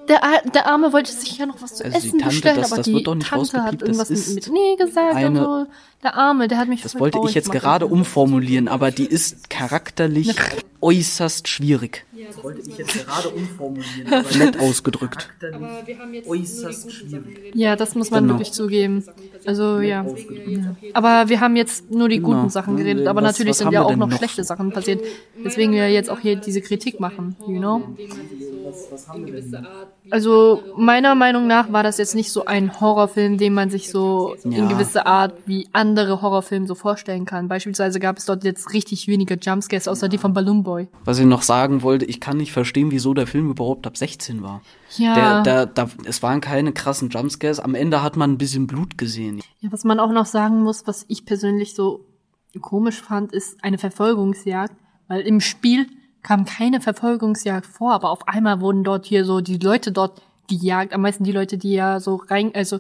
Der, 0.08 0.22
der 0.54 0.68
Arme 0.68 0.94
wollte 0.94 1.12
sich 1.12 1.38
ja 1.38 1.46
noch 1.46 1.62
was 1.62 1.76
zu 1.76 1.84
Also 1.84 2.00
die 2.00 2.08
essen 2.08 2.20
Tante, 2.20 2.36
bestellen, 2.36 2.56
das- 2.58 2.72
aber 2.72 2.78
das 2.78 2.86
die 2.86 2.94
wird 2.94 3.08
doch 3.08 3.16
nicht 3.16 3.28
Tante 3.30 3.64
hat 3.64 3.74
das 3.76 3.82
irgendwas 3.82 4.10
ist 4.10 4.36
mit 4.36 4.50
Nee 4.52 4.76
gesagt 4.78 5.12
und 5.16 5.18
eine- 5.18 5.40
so. 5.44 5.66
Der 6.04 6.16
Arme, 6.16 6.48
der 6.48 6.60
hat 6.60 6.68
mich 6.68 6.84
Das 6.84 7.00
wollte 7.00 7.20
ich 7.26 7.34
jetzt 7.34 7.46
gemacht. 7.50 7.64
gerade 7.64 7.88
umformulieren, 7.88 8.68
aber 8.68 8.92
die 8.92 9.06
ist 9.08 9.50
charakterlich 9.50 10.36
äußerst 10.80 11.48
schwierig. 11.48 12.06
Nett 14.38 14.60
ausgedrückt. 14.60 15.30
Ja, 17.56 17.76
das 17.76 17.96
muss 17.96 18.12
man 18.12 18.24
Genau. 18.26 18.36
wirklich 18.36 18.52
zugeben. 18.52 19.04
Also 19.46 19.80
ja. 19.80 20.06
Ja. 20.06 20.76
Aber 20.94 21.30
wir 21.30 21.40
haben 21.40 21.56
jetzt 21.56 21.90
nur 21.90 22.10
die 22.10 22.20
guten 22.20 22.38
Genau. 22.42 22.50
Sachen 22.50 22.78
geredet, 22.78 23.08
aber 23.08 23.22
Was- 23.24 23.32
natürlich 23.34 23.50
was 23.52 23.58
sind 23.58 23.68
haben 23.68 23.74
ja 23.74 23.80
wir 23.82 23.86
auch 23.86 23.90
denn 23.90 24.00
noch, 24.00 24.10
noch? 24.10 24.18
schlechte 24.18 24.44
Sachen 24.44 24.72
passiert. 24.72 25.04
Deswegen 25.44 25.74
wir 25.74 25.90
jetzt 25.92 26.10
auch 26.12 26.20
hier 26.20 26.36
diese 26.36 26.62
Kritik 26.62 27.00
machen, 27.00 27.36
you 27.48 27.58
know? 27.60 27.82
Also 30.12 30.62
meiner 30.78 31.16
Meinung 31.16 31.48
nach 31.48 31.72
war 31.72 31.84
das 31.84 31.98
jetzt 31.98 32.16
nicht 32.16 32.32
so 32.32 32.46
ein 32.46 32.80
Horrorfilm, 32.80 33.38
den 33.38 33.54
man 33.54 33.70
sich 33.70 33.90
so 33.90 34.36
in 34.44 34.52
Ja. 34.52 34.68
gewisser 34.68 35.06
Art 35.08 35.34
wie 35.46 35.68
andere 35.74 36.22
Horrorfilme 36.22 36.68
so 36.68 36.76
vorstellen 36.76 37.26
kann. 37.26 37.48
Beispielsweise 37.48 38.00
gab 38.00 38.18
es 38.18 38.26
dort 38.26 38.44
jetzt 38.44 38.74
richtig 38.74 39.08
wenige 39.08 39.36
Jumpscares, 39.42 39.88
außer 39.88 40.08
die 40.10 40.18
von 40.18 40.34
Balloon 40.34 40.64
Boy. 40.64 40.88
Was 41.06 41.20
ich 41.20 41.26
noch 41.26 41.42
sagen 41.42 41.82
wollte, 41.82 42.06
ich 42.06 42.20
kann 42.20 42.38
nicht 42.38 42.52
verstehen, 42.52 42.92
wieso 42.92 43.14
der 43.14 43.28
Film 43.28 43.50
überhaupt 43.50 43.86
ab 43.88 43.98
16 43.98 44.42
war. 44.44 44.62
Ja. 44.98 45.42
Der, 45.42 45.66
der, 45.66 45.66
der, 45.66 45.90
es 46.06 46.24
waren 46.24 46.42
keine 46.42 46.72
krassen 46.72 47.10
Jumpscares. 47.10 47.60
Am 47.60 47.76
Ende 47.76 48.02
hat 48.04 48.16
man 48.18 48.32
ein 48.32 48.38
bisschen 48.38 48.68
Blut 48.68 48.98
gesehen. 48.98 49.42
Ja, 49.60 49.72
was 49.72 49.84
man 49.84 50.00
auch 50.00 50.12
noch 50.12 50.26
sagen 50.26 50.64
muss, 50.64 50.88
was 50.88 51.06
ich 51.08 51.26
persönlich 51.26 51.76
so 51.76 52.06
komisch 52.62 53.02
fand, 53.02 53.34
ist 53.34 53.64
eine 53.64 53.78
Verfolgungsjagd, 53.78 54.74
weil 55.08 55.22
im 55.22 55.42
Spiel 55.42 55.88
kam 56.24 56.46
keine 56.46 56.82
Verfolgungsjagd 56.82 57.66
vor, 57.66 57.94
aber 57.94 58.10
auf 58.10 58.28
einmal 58.28 58.60
wurden 58.62 58.84
dort 58.84 59.06
hier 59.06 59.24
so 59.26 59.42
die 59.42 59.58
Leute 59.58 59.92
dort 59.92 60.22
gejagt, 60.50 60.94
am 60.94 61.02
meisten 61.02 61.24
die 61.24 61.32
Leute, 61.32 61.58
die 61.58 61.74
ja 61.74 62.00
so 62.00 62.16
rein, 62.30 62.52
also 62.54 62.80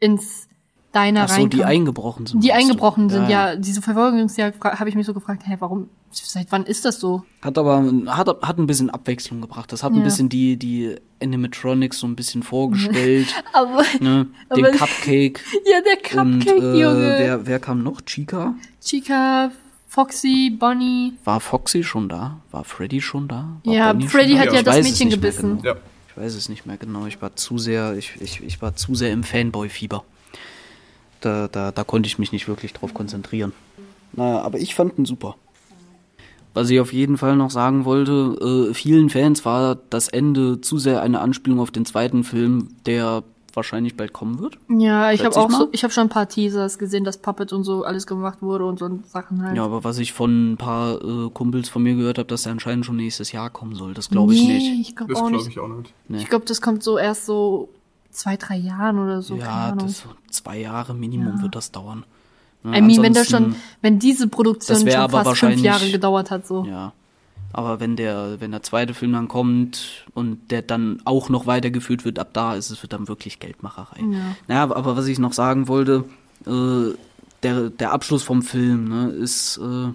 ins 0.00 0.48
Diner 0.94 1.24
Ach 1.24 1.28
so, 1.28 1.46
die 1.46 1.64
eingebrochen 1.64 2.24
sind. 2.26 2.42
Die 2.42 2.48
meinst 2.48 2.62
du? 2.62 2.70
eingebrochen 2.70 3.10
sind, 3.10 3.28
ja. 3.28 3.56
Diese 3.56 3.82
Verfolgungsjagd 3.82 4.62
habe 4.64 4.88
ich 4.88 4.96
mich 4.96 5.04
so 5.04 5.12
gefragt, 5.12 5.42
hä, 5.46 5.56
warum, 5.58 5.90
seit 6.10 6.50
wann 6.50 6.64
ist 6.64 6.86
das 6.86 6.98
so? 6.98 7.24
Hat 7.42 7.58
aber 7.58 7.84
hat, 8.06 8.28
hat 8.40 8.58
ein 8.58 8.66
bisschen 8.66 8.88
Abwechslung 8.88 9.42
gebracht. 9.42 9.70
Das 9.70 9.82
hat 9.82 9.92
ein 9.92 9.98
Ja. 9.98 10.04
bisschen 10.04 10.30
die, 10.30 10.56
die 10.56 10.96
Animatronics 11.22 11.98
so 11.98 12.06
ein 12.06 12.16
bisschen 12.16 12.42
vorgestellt. 12.42 13.26
Aber, 13.52 13.82
ne? 14.00 14.28
Den 14.56 14.64
Aber- 14.64 14.76
Cupcake. 14.76 15.40
ja, 15.70 15.80
der 15.82 15.96
Cupcake, 16.02 16.56
und 16.56 16.74
äh, 16.74 16.80
Junge. 16.80 17.16
wer, 17.18 17.46
wer 17.46 17.58
kam 17.60 17.82
noch? 17.82 18.00
Chica? 18.00 18.54
Chica, 18.80 19.50
Foxy, 19.88 20.50
Bonnie. 20.56 21.14
War 21.24 21.40
Foxy 21.40 21.82
schon 21.82 22.08
da? 22.10 22.38
War 22.50 22.62
Freddy 22.62 23.00
schon 23.00 23.26
da? 23.26 23.48
War 23.64 23.74
Ja, 23.74 23.92
Bonnie 23.92 24.06
Freddy 24.06 24.34
da? 24.34 24.40
hat 24.40 24.52
ja 24.52 24.58
Ich 24.58 24.64
das 24.64 24.82
Mädchen 24.82 25.08
gebissen. 25.10 25.56
Genau. 25.62 25.74
Ja. 25.74 25.80
Ich 26.10 26.16
weiß 26.16 26.34
es 26.34 26.48
nicht 26.48 26.66
mehr 26.66 26.76
genau. 26.76 27.06
Ich 27.06 27.22
war 27.22 27.34
zu 27.36 27.58
sehr, 27.58 27.96
ich, 27.96 28.12
ich, 28.20 28.42
ich 28.42 28.60
war 28.60 28.76
zu 28.76 28.94
sehr 28.94 29.12
im 29.12 29.22
Fanboy-Fieber. 29.24 30.04
Da, 31.20 31.48
da, 31.48 31.72
da 31.72 31.84
konnte 31.84 32.06
ich 32.06 32.18
mich 32.18 32.32
nicht 32.32 32.48
wirklich 32.48 32.72
drauf 32.74 32.92
konzentrieren. 32.92 33.52
Naja, 34.12 34.42
aber 34.42 34.58
ich 34.58 34.74
fand 34.74 34.98
ihn 34.98 35.04
super. 35.06 35.36
Was 36.54 36.70
ich 36.70 36.80
auf 36.80 36.92
jeden 36.92 37.18
Fall 37.18 37.36
noch 37.36 37.50
sagen 37.50 37.84
wollte, 37.84 38.68
äh, 38.70 38.74
vielen 38.74 39.10
Fans 39.10 39.44
war 39.44 39.76
das 39.90 40.08
Ende 40.08 40.60
zu 40.60 40.78
sehr 40.78 41.02
eine 41.02 41.20
Anspielung 41.20 41.60
auf 41.60 41.70
den 41.70 41.84
zweiten 41.84 42.24
Film, 42.24 42.68
der 42.86 43.22
wahrscheinlich 43.58 43.96
bald 43.96 44.12
kommen 44.12 44.38
wird. 44.38 44.56
Ja, 44.68 45.12
ich 45.12 45.24
habe 45.24 45.36
auch 45.36 45.48
mal. 45.48 45.58
so, 45.58 45.68
ich 45.72 45.82
habe 45.84 45.92
schon 45.92 46.04
ein 46.04 46.08
paar 46.08 46.28
Teasers 46.28 46.78
gesehen, 46.78 47.04
dass 47.04 47.18
Puppet 47.18 47.52
und 47.52 47.64
so 47.64 47.84
alles 47.84 48.06
gemacht 48.06 48.40
wurde 48.40 48.64
und 48.64 48.78
so 48.78 48.88
Sachen 49.06 49.42
halt. 49.42 49.56
Ja, 49.56 49.64
aber 49.64 49.84
was 49.84 49.98
ich 49.98 50.12
von 50.12 50.52
ein 50.52 50.56
paar 50.56 51.02
äh, 51.02 51.30
Kumpels 51.30 51.68
von 51.68 51.82
mir 51.82 51.94
gehört 51.94 52.18
habe, 52.18 52.28
dass 52.28 52.46
er 52.46 52.52
anscheinend 52.52 52.86
schon 52.86 52.96
nächstes 52.96 53.32
Jahr 53.32 53.50
kommen 53.50 53.74
soll, 53.74 53.92
das 53.94 54.08
glaube 54.08 54.32
ich 54.34 54.42
nee, 54.42 54.54
nicht. 54.54 54.88
Ich 54.90 54.96
glaube 54.96 55.12
Das 55.12 55.22
auch 55.22 55.28
glaube 55.28 55.44
nicht. 55.44 55.50
ich 55.50 55.58
auch 55.58 55.68
nicht. 55.68 55.92
Nee. 56.08 56.18
Ich 56.18 56.28
glaube, 56.28 56.44
das 56.46 56.60
kommt 56.62 56.82
so 56.82 56.96
erst 56.98 57.26
so 57.26 57.68
zwei, 58.10 58.36
drei 58.36 58.56
Jahren 58.56 58.98
oder 58.98 59.20
so. 59.22 59.36
ja, 59.36 59.72
das 59.72 60.00
so 60.00 60.08
zwei 60.30 60.58
Jahre 60.58 60.94
Minimum 60.94 61.36
Ja. 61.36 61.42
wird 61.42 61.54
das 61.54 61.70
dauern. 61.70 62.04
Ja, 62.64 62.74
I 62.74 62.80
mean, 62.82 63.02
wenn 63.02 63.12
das 63.14 63.28
schon, 63.28 63.54
wenn 63.82 63.98
diese 63.98 64.26
Produktion 64.28 64.78
schon 64.88 65.10
fast 65.10 65.38
fünf 65.38 65.60
Jahre 65.60 65.90
gedauert 65.90 66.30
hat, 66.30 66.46
so. 66.46 66.64
Ja. 66.64 66.92
Aber 67.52 67.80
wenn 67.80 67.96
der, 67.96 68.40
wenn 68.40 68.50
der 68.50 68.62
zweite 68.62 68.92
Film 68.94 69.12
dann 69.12 69.26
kommt 69.28 70.04
und 70.14 70.50
der 70.50 70.62
dann 70.62 71.00
auch 71.04 71.28
noch 71.30 71.46
weitergeführt 71.46 72.04
wird, 72.04 72.18
ab 72.18 72.28
da 72.34 72.54
ist 72.54 72.70
es 72.70 72.82
wird 72.82 72.92
dann 72.92 73.08
wirklich 73.08 73.40
Geldmacherei. 73.40 74.00
Ja. 74.00 74.36
Naja, 74.48 74.62
aber- 74.74 74.96
was 74.96 75.06
ich 75.06 75.18
noch 75.18 75.32
sagen 75.32 75.66
wollte, 75.66 76.04
äh, 76.46 76.94
der, 77.42 77.70
der 77.70 77.92
Abschluss 77.92 78.22
vom 78.22 78.42
Film, 78.42 78.88
ne, 78.88 79.10
ist, 79.10 79.58
äh, 79.58 79.92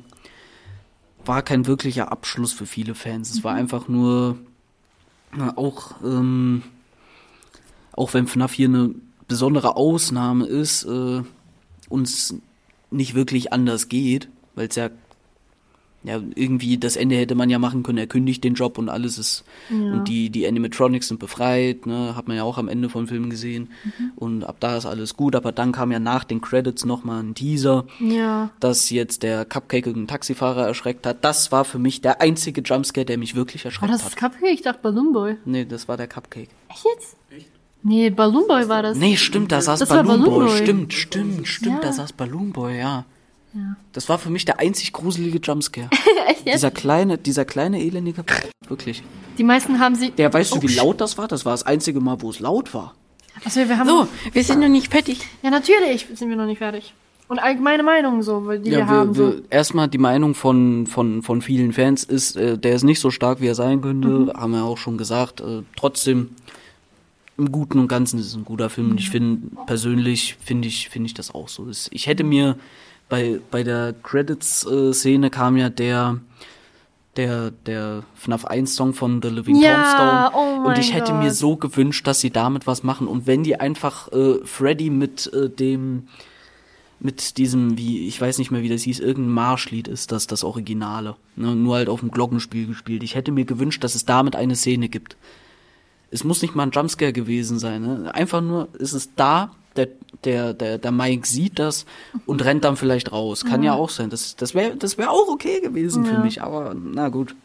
war 1.26 1.42
kein 1.42 1.68
wirklicher 1.68 2.12
Abschluss 2.12 2.54
für 2.54 2.66
viele 2.66 2.96
Fans. 2.96 3.30
Es 3.32 3.44
war 3.44 3.54
einfach 3.54 3.88
nur, 3.88 4.38
na, 5.36 5.56
auch, 5.58 5.96
ähm, 6.04 6.64
auch 7.94 8.14
wenn 8.14 8.28
FNAF 8.28 8.54
hier 8.54 8.68
eine 8.68 8.96
besondere 9.28 9.76
Ausnahme 9.76 10.46
ist, 10.48 10.86
äh, 10.86 11.22
uns 11.90 12.36
nicht 12.92 13.14
wirklich 13.14 13.54
anders 13.54 13.90
geht, 13.90 14.28
weil 14.56 14.68
es 14.68 14.76
ja 14.76 14.90
ja, 16.04 16.20
irgendwie 16.36 16.78
das 16.78 16.96
Ende 16.96 17.16
hätte 17.16 17.36
man 17.36 17.50
ja 17.50 17.60
machen 17.60 17.84
können, 17.84 17.98
er 17.98 18.08
kündigt 18.08 18.44
den 18.44 18.56
Job 18.56 18.78
und 18.78 18.90
alles 18.90 19.18
ist 19.18 19.44
und 19.70 20.06
die 20.08 20.30
die 20.30 20.46
Animatronics 20.48 21.08
sind 21.08 21.20
befreit, 21.20 21.86
ne, 21.86 22.16
hat 22.16 22.28
man 22.28 22.36
ja 22.38 22.44
auch 22.44 22.58
am 22.58 22.68
Ende 22.68 22.90
vom 22.90 23.08
Film 23.08 23.30
gesehen 23.30 23.70
und 24.16 24.44
ab 24.44 24.58
da 24.60 24.76
ist 24.78 24.86
alles 24.86 25.16
gut, 25.16 25.36
aber 25.36 25.52
dann 25.52 25.72
kam 25.72 25.92
ja 25.92 26.00
nach 26.00 26.24
den 26.24 26.42
Credits 26.42 26.86
noch 26.86 27.04
mal 27.04 27.22
ein 27.24 27.36
Teaser, 27.36 27.86
Ja. 28.00 28.50
dass 28.60 28.90
jetzt 28.90 29.24
der 29.24 29.46
Cupcake 29.46 29.88
einen 29.90 30.08
Taxifahrer 30.08 30.68
erschreckt 30.68 31.06
hat. 31.06 31.24
Das 31.24 31.52
war 31.52 31.64
für 31.66 31.80
mich 31.80 32.02
der 32.02 32.22
einzige 32.22 32.62
Jumpscare, 32.62 33.06
der 33.06 33.18
mich 33.18 33.36
wirklich 33.36 33.64
War 33.64 33.72
erschreckt 33.72 33.94
das 33.94 34.06
hat. 34.06 34.16
Cupcake? 34.18 34.54
Ich 34.54 34.62
dachte 34.62 34.80
Balloon 34.82 35.14
Boy. 35.14 35.38
Nee, 35.46 35.66
das 35.66 35.88
war 35.88 35.98
der 35.98 36.08
Cupcake. 36.08 36.50
Echt 36.70 36.86
jetzt? 36.96 37.16
Nee, 37.86 38.10
Balloon 38.10 38.48
Boy 38.48 38.70
war 38.70 38.82
das. 38.82 38.98
Nee, 38.98 39.18
stimmt, 39.18 39.52
da 39.52 39.60
saß 39.62 39.80
Das 39.80 39.90
war 39.90 40.04
Balloon 40.04 40.22
Boy. 40.24 40.30
Balloon 40.32 40.48
Boy. 40.48 40.58
Stimmt, 40.58 40.94
stimmt, 40.94 41.48
stimmt, 41.48 41.84
da 41.84 41.88
Ja. 41.88 41.94
saß 41.94 42.14
Balloon 42.14 42.52
Boy, 42.54 42.78
ja. 42.80 43.06
Ja. 43.54 43.76
Das 43.92 44.10
war 44.10 44.18
für 44.18 44.30
mich 44.30 44.46
der 44.46 44.60
einzig 44.60 44.94
gruselige 44.94 45.40
Jumpscare. 45.40 45.90
Echt 46.28 46.46
jetzt? 46.46 46.56
dieser 46.56 46.72
kleine, 46.72 47.18
dieser 47.18 47.46
kleine 47.46 47.82
elendige, 47.82 48.24
wirklich. 48.68 49.04
Die 49.38 49.44
meisten 49.44 49.80
haben 49.80 49.96
sie. 49.96 50.12
Der, 50.12 50.34
weißt 50.34 50.54
Oh, 50.54 50.56
du, 50.56 50.64
wie 50.64 50.68
shit. 50.70 50.78
laut 50.78 51.02
das 51.02 51.18
war? 51.18 51.28
Das 51.28 51.46
war 51.46 51.54
das 51.54 51.64
einzige 51.64 52.00
Mal, 52.00 52.22
wo 52.22 52.30
es 52.30 52.40
laut 52.40 52.74
war. 52.74 52.96
Achso, 53.46 53.60
wir 53.68 53.78
haben. 53.78 53.88
So, 53.88 54.08
wir 54.32 54.44
sind 54.44 54.60
noch 54.60 54.68
nicht 54.70 54.92
fertig. 54.92 55.20
Ja, 55.42 55.50
natürlich 55.50 56.08
sind 56.14 56.30
wir 56.30 56.36
noch 56.36 56.46
nicht 56.46 56.60
fertig. 56.60 56.94
Und 57.30 57.40
allgemeine 57.40 57.84
Meinungen 57.84 58.22
so, 58.22 58.46
weil 58.46 58.60
die 58.60 58.70
wir, 58.72 58.80
Ja, 58.80 58.88
haben. 58.88 59.16
wir, 59.18 59.26
so. 59.32 59.34
wir, 59.38 59.44
erstmal 59.50 59.88
die 59.88 59.98
Meinung 59.98 60.36
von, 60.36 60.86
von, 60.88 61.24
von 61.24 61.42
vielen 61.42 61.74
Fans 61.74 62.04
ist, 62.04 62.36
äh, 62.36 62.58
der 62.58 62.76
ist 62.76 62.84
nicht 62.84 63.00
so 63.00 63.10
stark, 63.12 63.40
wie 63.42 63.48
er 63.48 63.56
sein 63.56 63.82
könnte, 63.82 64.08
Mhm. 64.08 64.34
haben 64.34 64.52
wir 64.52 64.64
auch 64.64 64.78
schon 64.78 64.98
gesagt. 64.98 65.42
Äh, 65.42 65.62
trotzdem, 65.76 66.32
im 67.38 67.52
Guten 67.52 67.80
und 67.80 67.88
Ganzen 67.88 68.20
ist 68.20 68.28
es 68.28 68.36
ein 68.36 68.46
guter 68.46 68.70
Film. 68.70 68.92
Und 68.92 69.00
ich 69.00 69.10
finde, 69.10 69.48
persönlich 69.66 70.38
finde 70.44 70.68
ich, 70.68 70.90
finde 70.90 71.08
ich 71.08 71.14
das 71.16 71.34
auch 71.34 71.48
so. 71.48 71.68
Ich 71.90 72.06
hätte 72.08 72.24
mir 72.24 72.58
bei, 73.14 73.40
bei 73.52 73.62
der 73.62 73.94
Credits-Szene 74.02 75.30
kam 75.30 75.56
ja 75.56 75.70
der, 75.70 76.20
der, 77.16 77.52
der 77.52 78.02
FNAF 78.16 78.46
1 78.46 78.76
Song 78.76 78.96
von 78.96 79.22
The 79.22 79.28
Living 79.28 79.58
Ja, 79.58 80.32
Tombstone. 80.32 80.32
oh 80.34 80.68
und 80.68 80.80
ich 80.80 80.96
hätte 80.96 81.14
mir 81.14 81.28
Gott. 81.28 81.36
so 81.36 81.56
gewünscht, 81.56 82.08
dass 82.08 82.22
sie 82.22 82.32
damit 82.32 82.66
was 82.66 82.82
machen. 82.82 83.06
Und 83.08 83.28
wenn 83.28 83.44
die 83.44 83.60
einfach 83.60 84.12
äh, 84.12 84.44
Freddy 84.44 84.90
mit 84.90 85.32
äh, 85.32 85.48
dem, 85.48 86.08
mit 87.00 87.38
diesem, 87.38 87.78
wie, 87.78 88.08
ich 88.08 88.20
weiß 88.20 88.40
nicht 88.40 88.50
mehr, 88.50 88.64
wie 88.64 88.70
das 88.70 88.82
hieß, 88.82 89.00
irgendein 89.00 89.36
Marschlied 89.36 89.88
ist 89.88 90.12
das, 90.12 90.26
das 90.26 90.44
Originale. 90.44 91.16
Ne? 91.36 91.56
Nur 91.56 91.76
halt 91.76 91.90
auf 91.90 92.00
dem 92.00 92.10
Glockenspiel 92.10 92.66
gespielt. 92.66 93.04
Ich 93.04 93.14
hätte 93.14 93.32
mir 93.32 93.46
gewünscht, 93.46 93.84
dass 93.84 93.94
es 93.94 94.06
damit 94.06 94.36
eine 94.36 94.56
Szene 94.56 94.90
gibt. 94.90 95.18
Es 96.14 96.24
muss 96.24 96.42
nicht 96.42 96.56
mal 96.56 96.64
ein 96.64 96.72
Jumpscare 96.72 97.12
gewesen 97.12 97.58
sein. 97.60 97.82
Ne? 97.82 98.14
Einfach 98.14 98.42
nur, 98.42 98.68
ist 98.78 98.94
es 98.94 99.16
da, 99.16 99.52
der, 99.76 99.88
der, 100.24 100.54
der, 100.54 100.78
der 100.78 100.92
Mike 100.92 101.28
sieht 101.28 101.58
das 101.58 101.86
und 102.28 102.44
rennt 102.46 102.64
dann 102.64 102.78
vielleicht 102.78 103.12
raus. 103.12 103.44
Kann 103.46 103.64
ja, 103.64 103.74
auch 103.74 103.90
sein. 103.90 104.10
Das, 104.10 104.36
das 104.36 104.54
wäre 104.54 104.76
das 104.76 104.98
wär 104.98 105.10
auch 105.10 105.28
okay 105.28 105.60
gewesen 105.62 106.06
für 106.06 106.14
Ja. 106.14 106.20
mich, 106.20 106.42
aber 106.42 106.76
na 106.76 107.10
gut. 107.10 107.36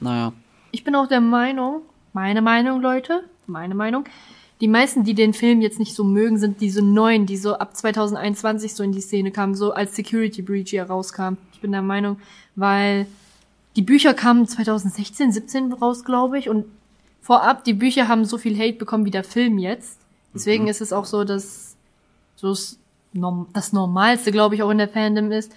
Naja. 0.00 0.32
Ich 0.72 0.82
bin 0.82 0.94
auch 0.96 1.06
der 1.06 1.20
Meinung, 1.20 1.82
meine 2.12 2.42
Meinung, 2.42 2.80
Leute, 2.80 3.22
meine 3.46 3.74
Meinung, 3.74 4.04
die 4.60 4.68
meisten, 4.68 5.04
die 5.04 5.14
den 5.14 5.32
Film 5.32 5.60
jetzt 5.60 5.78
nicht 5.78 5.94
so 5.94 6.02
mögen, 6.02 6.38
sind 6.38 6.60
diese 6.60 6.82
neuen, 6.82 7.26
die 7.26 7.36
so 7.36 7.54
ab 7.58 7.76
2021 7.76 8.74
so 8.74 8.82
in 8.82 8.92
die 8.92 9.00
Szene 9.00 9.30
kamen, 9.30 9.54
so 9.54 9.72
als 9.72 9.94
Security 9.94 10.42
Breach 10.42 10.70
hier 10.70 10.84
rauskam. 10.84 11.36
Ich 11.52 11.60
bin 11.60 11.72
der 11.72 11.82
Meinung, 11.82 12.18
weil 12.56 13.06
die 13.76 13.82
Bücher 13.82 14.14
kamen 14.14 14.46
2016, 14.48 15.30
17 15.32 15.72
raus, 15.74 16.04
glaube 16.04 16.38
ich, 16.38 16.48
und 16.48 16.64
vorab, 17.26 17.64
die 17.64 17.74
Bücher 17.74 18.08
haben 18.08 18.24
so 18.24 18.38
viel 18.38 18.56
Hate 18.58 18.74
bekommen 18.78 19.04
wie 19.04 19.10
der 19.10 19.24
Film 19.24 19.58
jetzt. 19.58 19.98
Deswegen 20.34 20.68
ist 20.68 20.80
es 20.80 20.92
auch 20.92 21.04
so, 21.06 21.24
dass 21.24 21.76
so 22.36 22.48
das 22.50 22.78
Norm- 23.12 23.46
das 23.52 23.72
Normalste, 23.72 24.30
glaube 24.32 24.54
ich, 24.54 24.62
auch 24.62 24.70
in 24.70 24.78
der 24.78 24.88
Fandom 24.88 25.32
ist. 25.32 25.50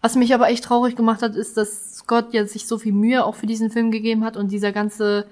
Was 0.00 0.14
mich 0.16 0.32
aber 0.34 0.48
echt 0.48 0.64
traurig 0.64 0.96
gemacht 0.96 1.22
hat, 1.22 1.34
ist, 1.34 1.56
dass 1.56 1.96
Scott 1.96 2.32
jetzt 2.32 2.52
sich 2.52 2.66
so 2.66 2.78
viel 2.78 2.92
Mühe 2.92 3.24
auch 3.24 3.34
für 3.34 3.46
diesen 3.46 3.70
Film 3.70 3.90
gegeben 3.90 4.24
hat 4.24 4.36
und 4.36 4.52
dieser 4.52 4.70
ganze 4.72 5.26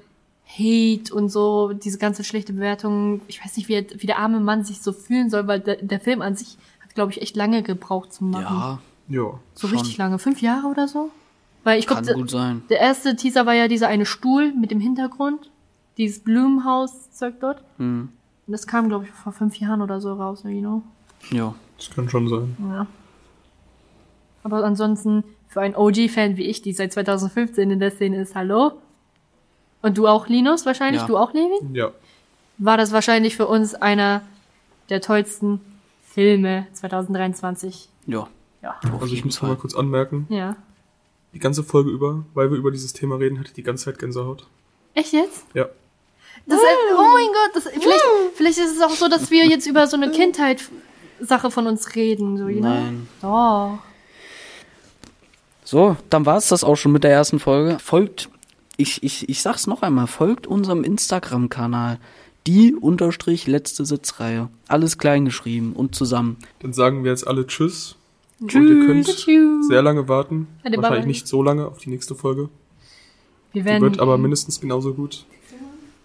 Hate 0.46 1.14
und 1.14 1.28
so, 1.28 1.72
diese 1.72 1.98
ganze 1.98 2.24
schlechte 2.24 2.52
Bewertung, 2.54 3.20
ich 3.28 3.42
weiß 3.44 3.56
nicht, 3.56 3.68
wie, 3.68 3.74
er, 3.74 3.84
wie 3.96 4.06
der 4.06 4.18
arme 4.18 4.40
Mann 4.40 4.64
sich 4.64 4.82
so 4.82 4.92
fühlen 4.92 5.30
soll, 5.30 5.46
weil 5.46 5.60
der, 5.60 5.76
der 5.76 6.00
Film 6.00 6.20
an 6.20 6.34
sich 6.36 6.58
hat, 6.82 6.94
glaube 6.94 7.12
ich, 7.12 7.22
echt 7.22 7.36
lange 7.36 7.62
gebraucht 7.62 8.12
zu 8.12 8.24
machen. 8.24 8.42
Ja, 8.42 8.78
Ja. 9.08 9.38
so 9.54 9.68
schon. 9.68 9.78
richtig 9.78 9.96
lange, 9.98 10.18
fünf 10.18 10.42
Jahre 10.42 10.66
oder 10.66 10.88
so? 10.88 11.10
Weil 11.64 11.78
ich 11.78 11.86
kann 11.86 12.02
glaube, 12.02 12.18
gut 12.18 12.30
sein. 12.30 12.62
der 12.70 12.80
erste 12.80 13.14
Teaser 13.14 13.46
war 13.46 13.54
ja 13.54 13.68
dieser 13.68 13.86
eine 13.86 14.04
Stuhl 14.04 14.52
mit 14.52 14.72
dem 14.72 14.80
Hintergrund, 14.80 15.48
dieses 15.98 16.20
Blumenhaus-Zeug 16.20 17.34
dort. 17.40 17.62
Hm. 17.78 18.08
Und 18.46 18.52
das 18.52 18.66
kam, 18.66 18.88
glaube 18.88 19.04
ich, 19.04 19.10
vor 19.10 19.32
fünf 19.32 19.56
Jahren 19.58 19.82
oder 19.82 20.00
so 20.00 20.12
raus, 20.14 20.42
you 20.44 20.60
know? 20.60 20.82
Ja. 21.30 21.54
Das 21.76 21.90
kann 21.90 22.08
schon 22.08 22.28
sein. 22.28 22.56
Ja. 22.70 22.86
Aber 24.44 24.64
ansonsten, 24.64 25.24
für 25.48 25.60
einen 25.60 25.74
OG-Fan 25.76 26.36
wie 26.36 26.44
ich, 26.46 26.62
die 26.62 26.72
seit 26.72 26.92
2015 26.92 27.70
in 27.70 27.78
der 27.80 27.90
Szene 27.90 28.20
ist, 28.20 28.34
hallo? 28.34 28.72
Und 29.82 29.98
du 29.98 30.06
auch, 30.08 30.28
Linus, 30.28 30.66
wahrscheinlich? 30.66 31.02
Ja. 31.02 31.06
Du 31.06 31.16
auch, 31.16 31.32
Levin? 31.32 31.74
Ja. 31.74 31.90
War 32.58 32.76
das 32.76 32.92
wahrscheinlich 32.92 33.36
für 33.36 33.46
uns 33.46 33.74
einer 33.74 34.22
der 34.88 35.00
tollsten 35.00 35.60
Filme 36.04 36.66
2023. 36.72 37.88
Ja. 38.06 38.28
Ja. 38.62 38.76
Also 39.00 39.14
ich 39.14 39.24
muss 39.24 39.42
mal 39.42 39.56
kurz 39.56 39.74
anmerken, 39.74 40.26
Ja. 40.28 40.56
die 41.34 41.38
ganze 41.40 41.64
Folge 41.64 41.90
über, 41.90 42.24
weil 42.34 42.50
wir 42.50 42.58
über 42.58 42.70
dieses 42.70 42.92
Thema 42.92 43.16
reden, 43.16 43.38
hatte 43.38 43.48
ich 43.48 43.54
die 43.54 43.62
ganze 43.62 43.86
Zeit 43.86 43.98
Gänsehaut. 43.98 44.46
Echt 44.94 45.12
jetzt? 45.12 45.46
Ja. 45.54 45.66
Das, 46.46 46.58
oh 46.58 47.02
mein 47.12 47.26
Gott, 47.28 47.50
das, 47.54 47.64
vielleicht, 47.64 48.04
vielleicht 48.34 48.58
ist 48.58 48.76
es 48.76 48.82
auch 48.82 48.90
so, 48.90 49.08
dass 49.08 49.30
wir 49.30 49.46
jetzt 49.46 49.66
über 49.66 49.86
so 49.86 49.96
eine 49.96 50.10
Kindheit-Sache 50.10 51.50
von 51.50 51.66
uns 51.66 51.94
reden. 51.94 52.36
So? 52.36 52.44
Nein. 52.44 53.08
Doch. 53.20 53.78
So, 55.64 55.96
dann 56.10 56.26
war's 56.26 56.48
das 56.48 56.64
auch 56.64 56.76
schon 56.76 56.92
mit 56.92 57.04
der 57.04 57.12
ersten 57.12 57.38
Folge. 57.38 57.78
Folgt, 57.78 58.28
ich, 58.76 59.02
ich, 59.02 59.28
ich 59.28 59.40
sag's 59.40 59.66
noch 59.66 59.82
einmal, 59.82 60.06
folgt 60.06 60.46
unserem 60.46 60.84
Instagram-Kanal. 60.84 61.98
Die 62.48 62.74
unterstrich 62.74 63.46
letzte 63.46 63.84
Sitzreihe. 63.84 64.48
Alles 64.66 64.98
klein 64.98 65.24
geschrieben 65.24 65.74
und 65.74 65.94
zusammen. 65.94 66.38
Dann 66.58 66.72
sagen 66.72 67.04
wir 67.04 67.12
jetzt 67.12 67.26
alle 67.26 67.46
Tschüss. 67.46 67.94
Und 68.40 68.50
Tschüss. 68.50 68.68
ihr 68.68 68.86
könnt 68.86 69.06
Tschüss. 69.06 69.68
sehr 69.68 69.82
lange 69.82 70.08
warten. 70.08 70.48
Wahrscheinlich 70.64 71.06
nicht 71.06 71.28
so 71.28 71.42
lange 71.42 71.68
auf 71.68 71.78
die 71.78 71.90
nächste 71.90 72.16
Folge. 72.16 72.48
Wir 73.52 73.62
Die 73.62 73.68
werden 73.68 73.82
wird 73.82 74.00
aber 74.00 74.18
mindestens 74.18 74.60
genauso 74.60 74.92
gut. 74.94 75.24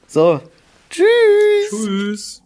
So. 0.08 0.40
Tschüss. 0.90 1.70
Tschüss. 1.70 2.42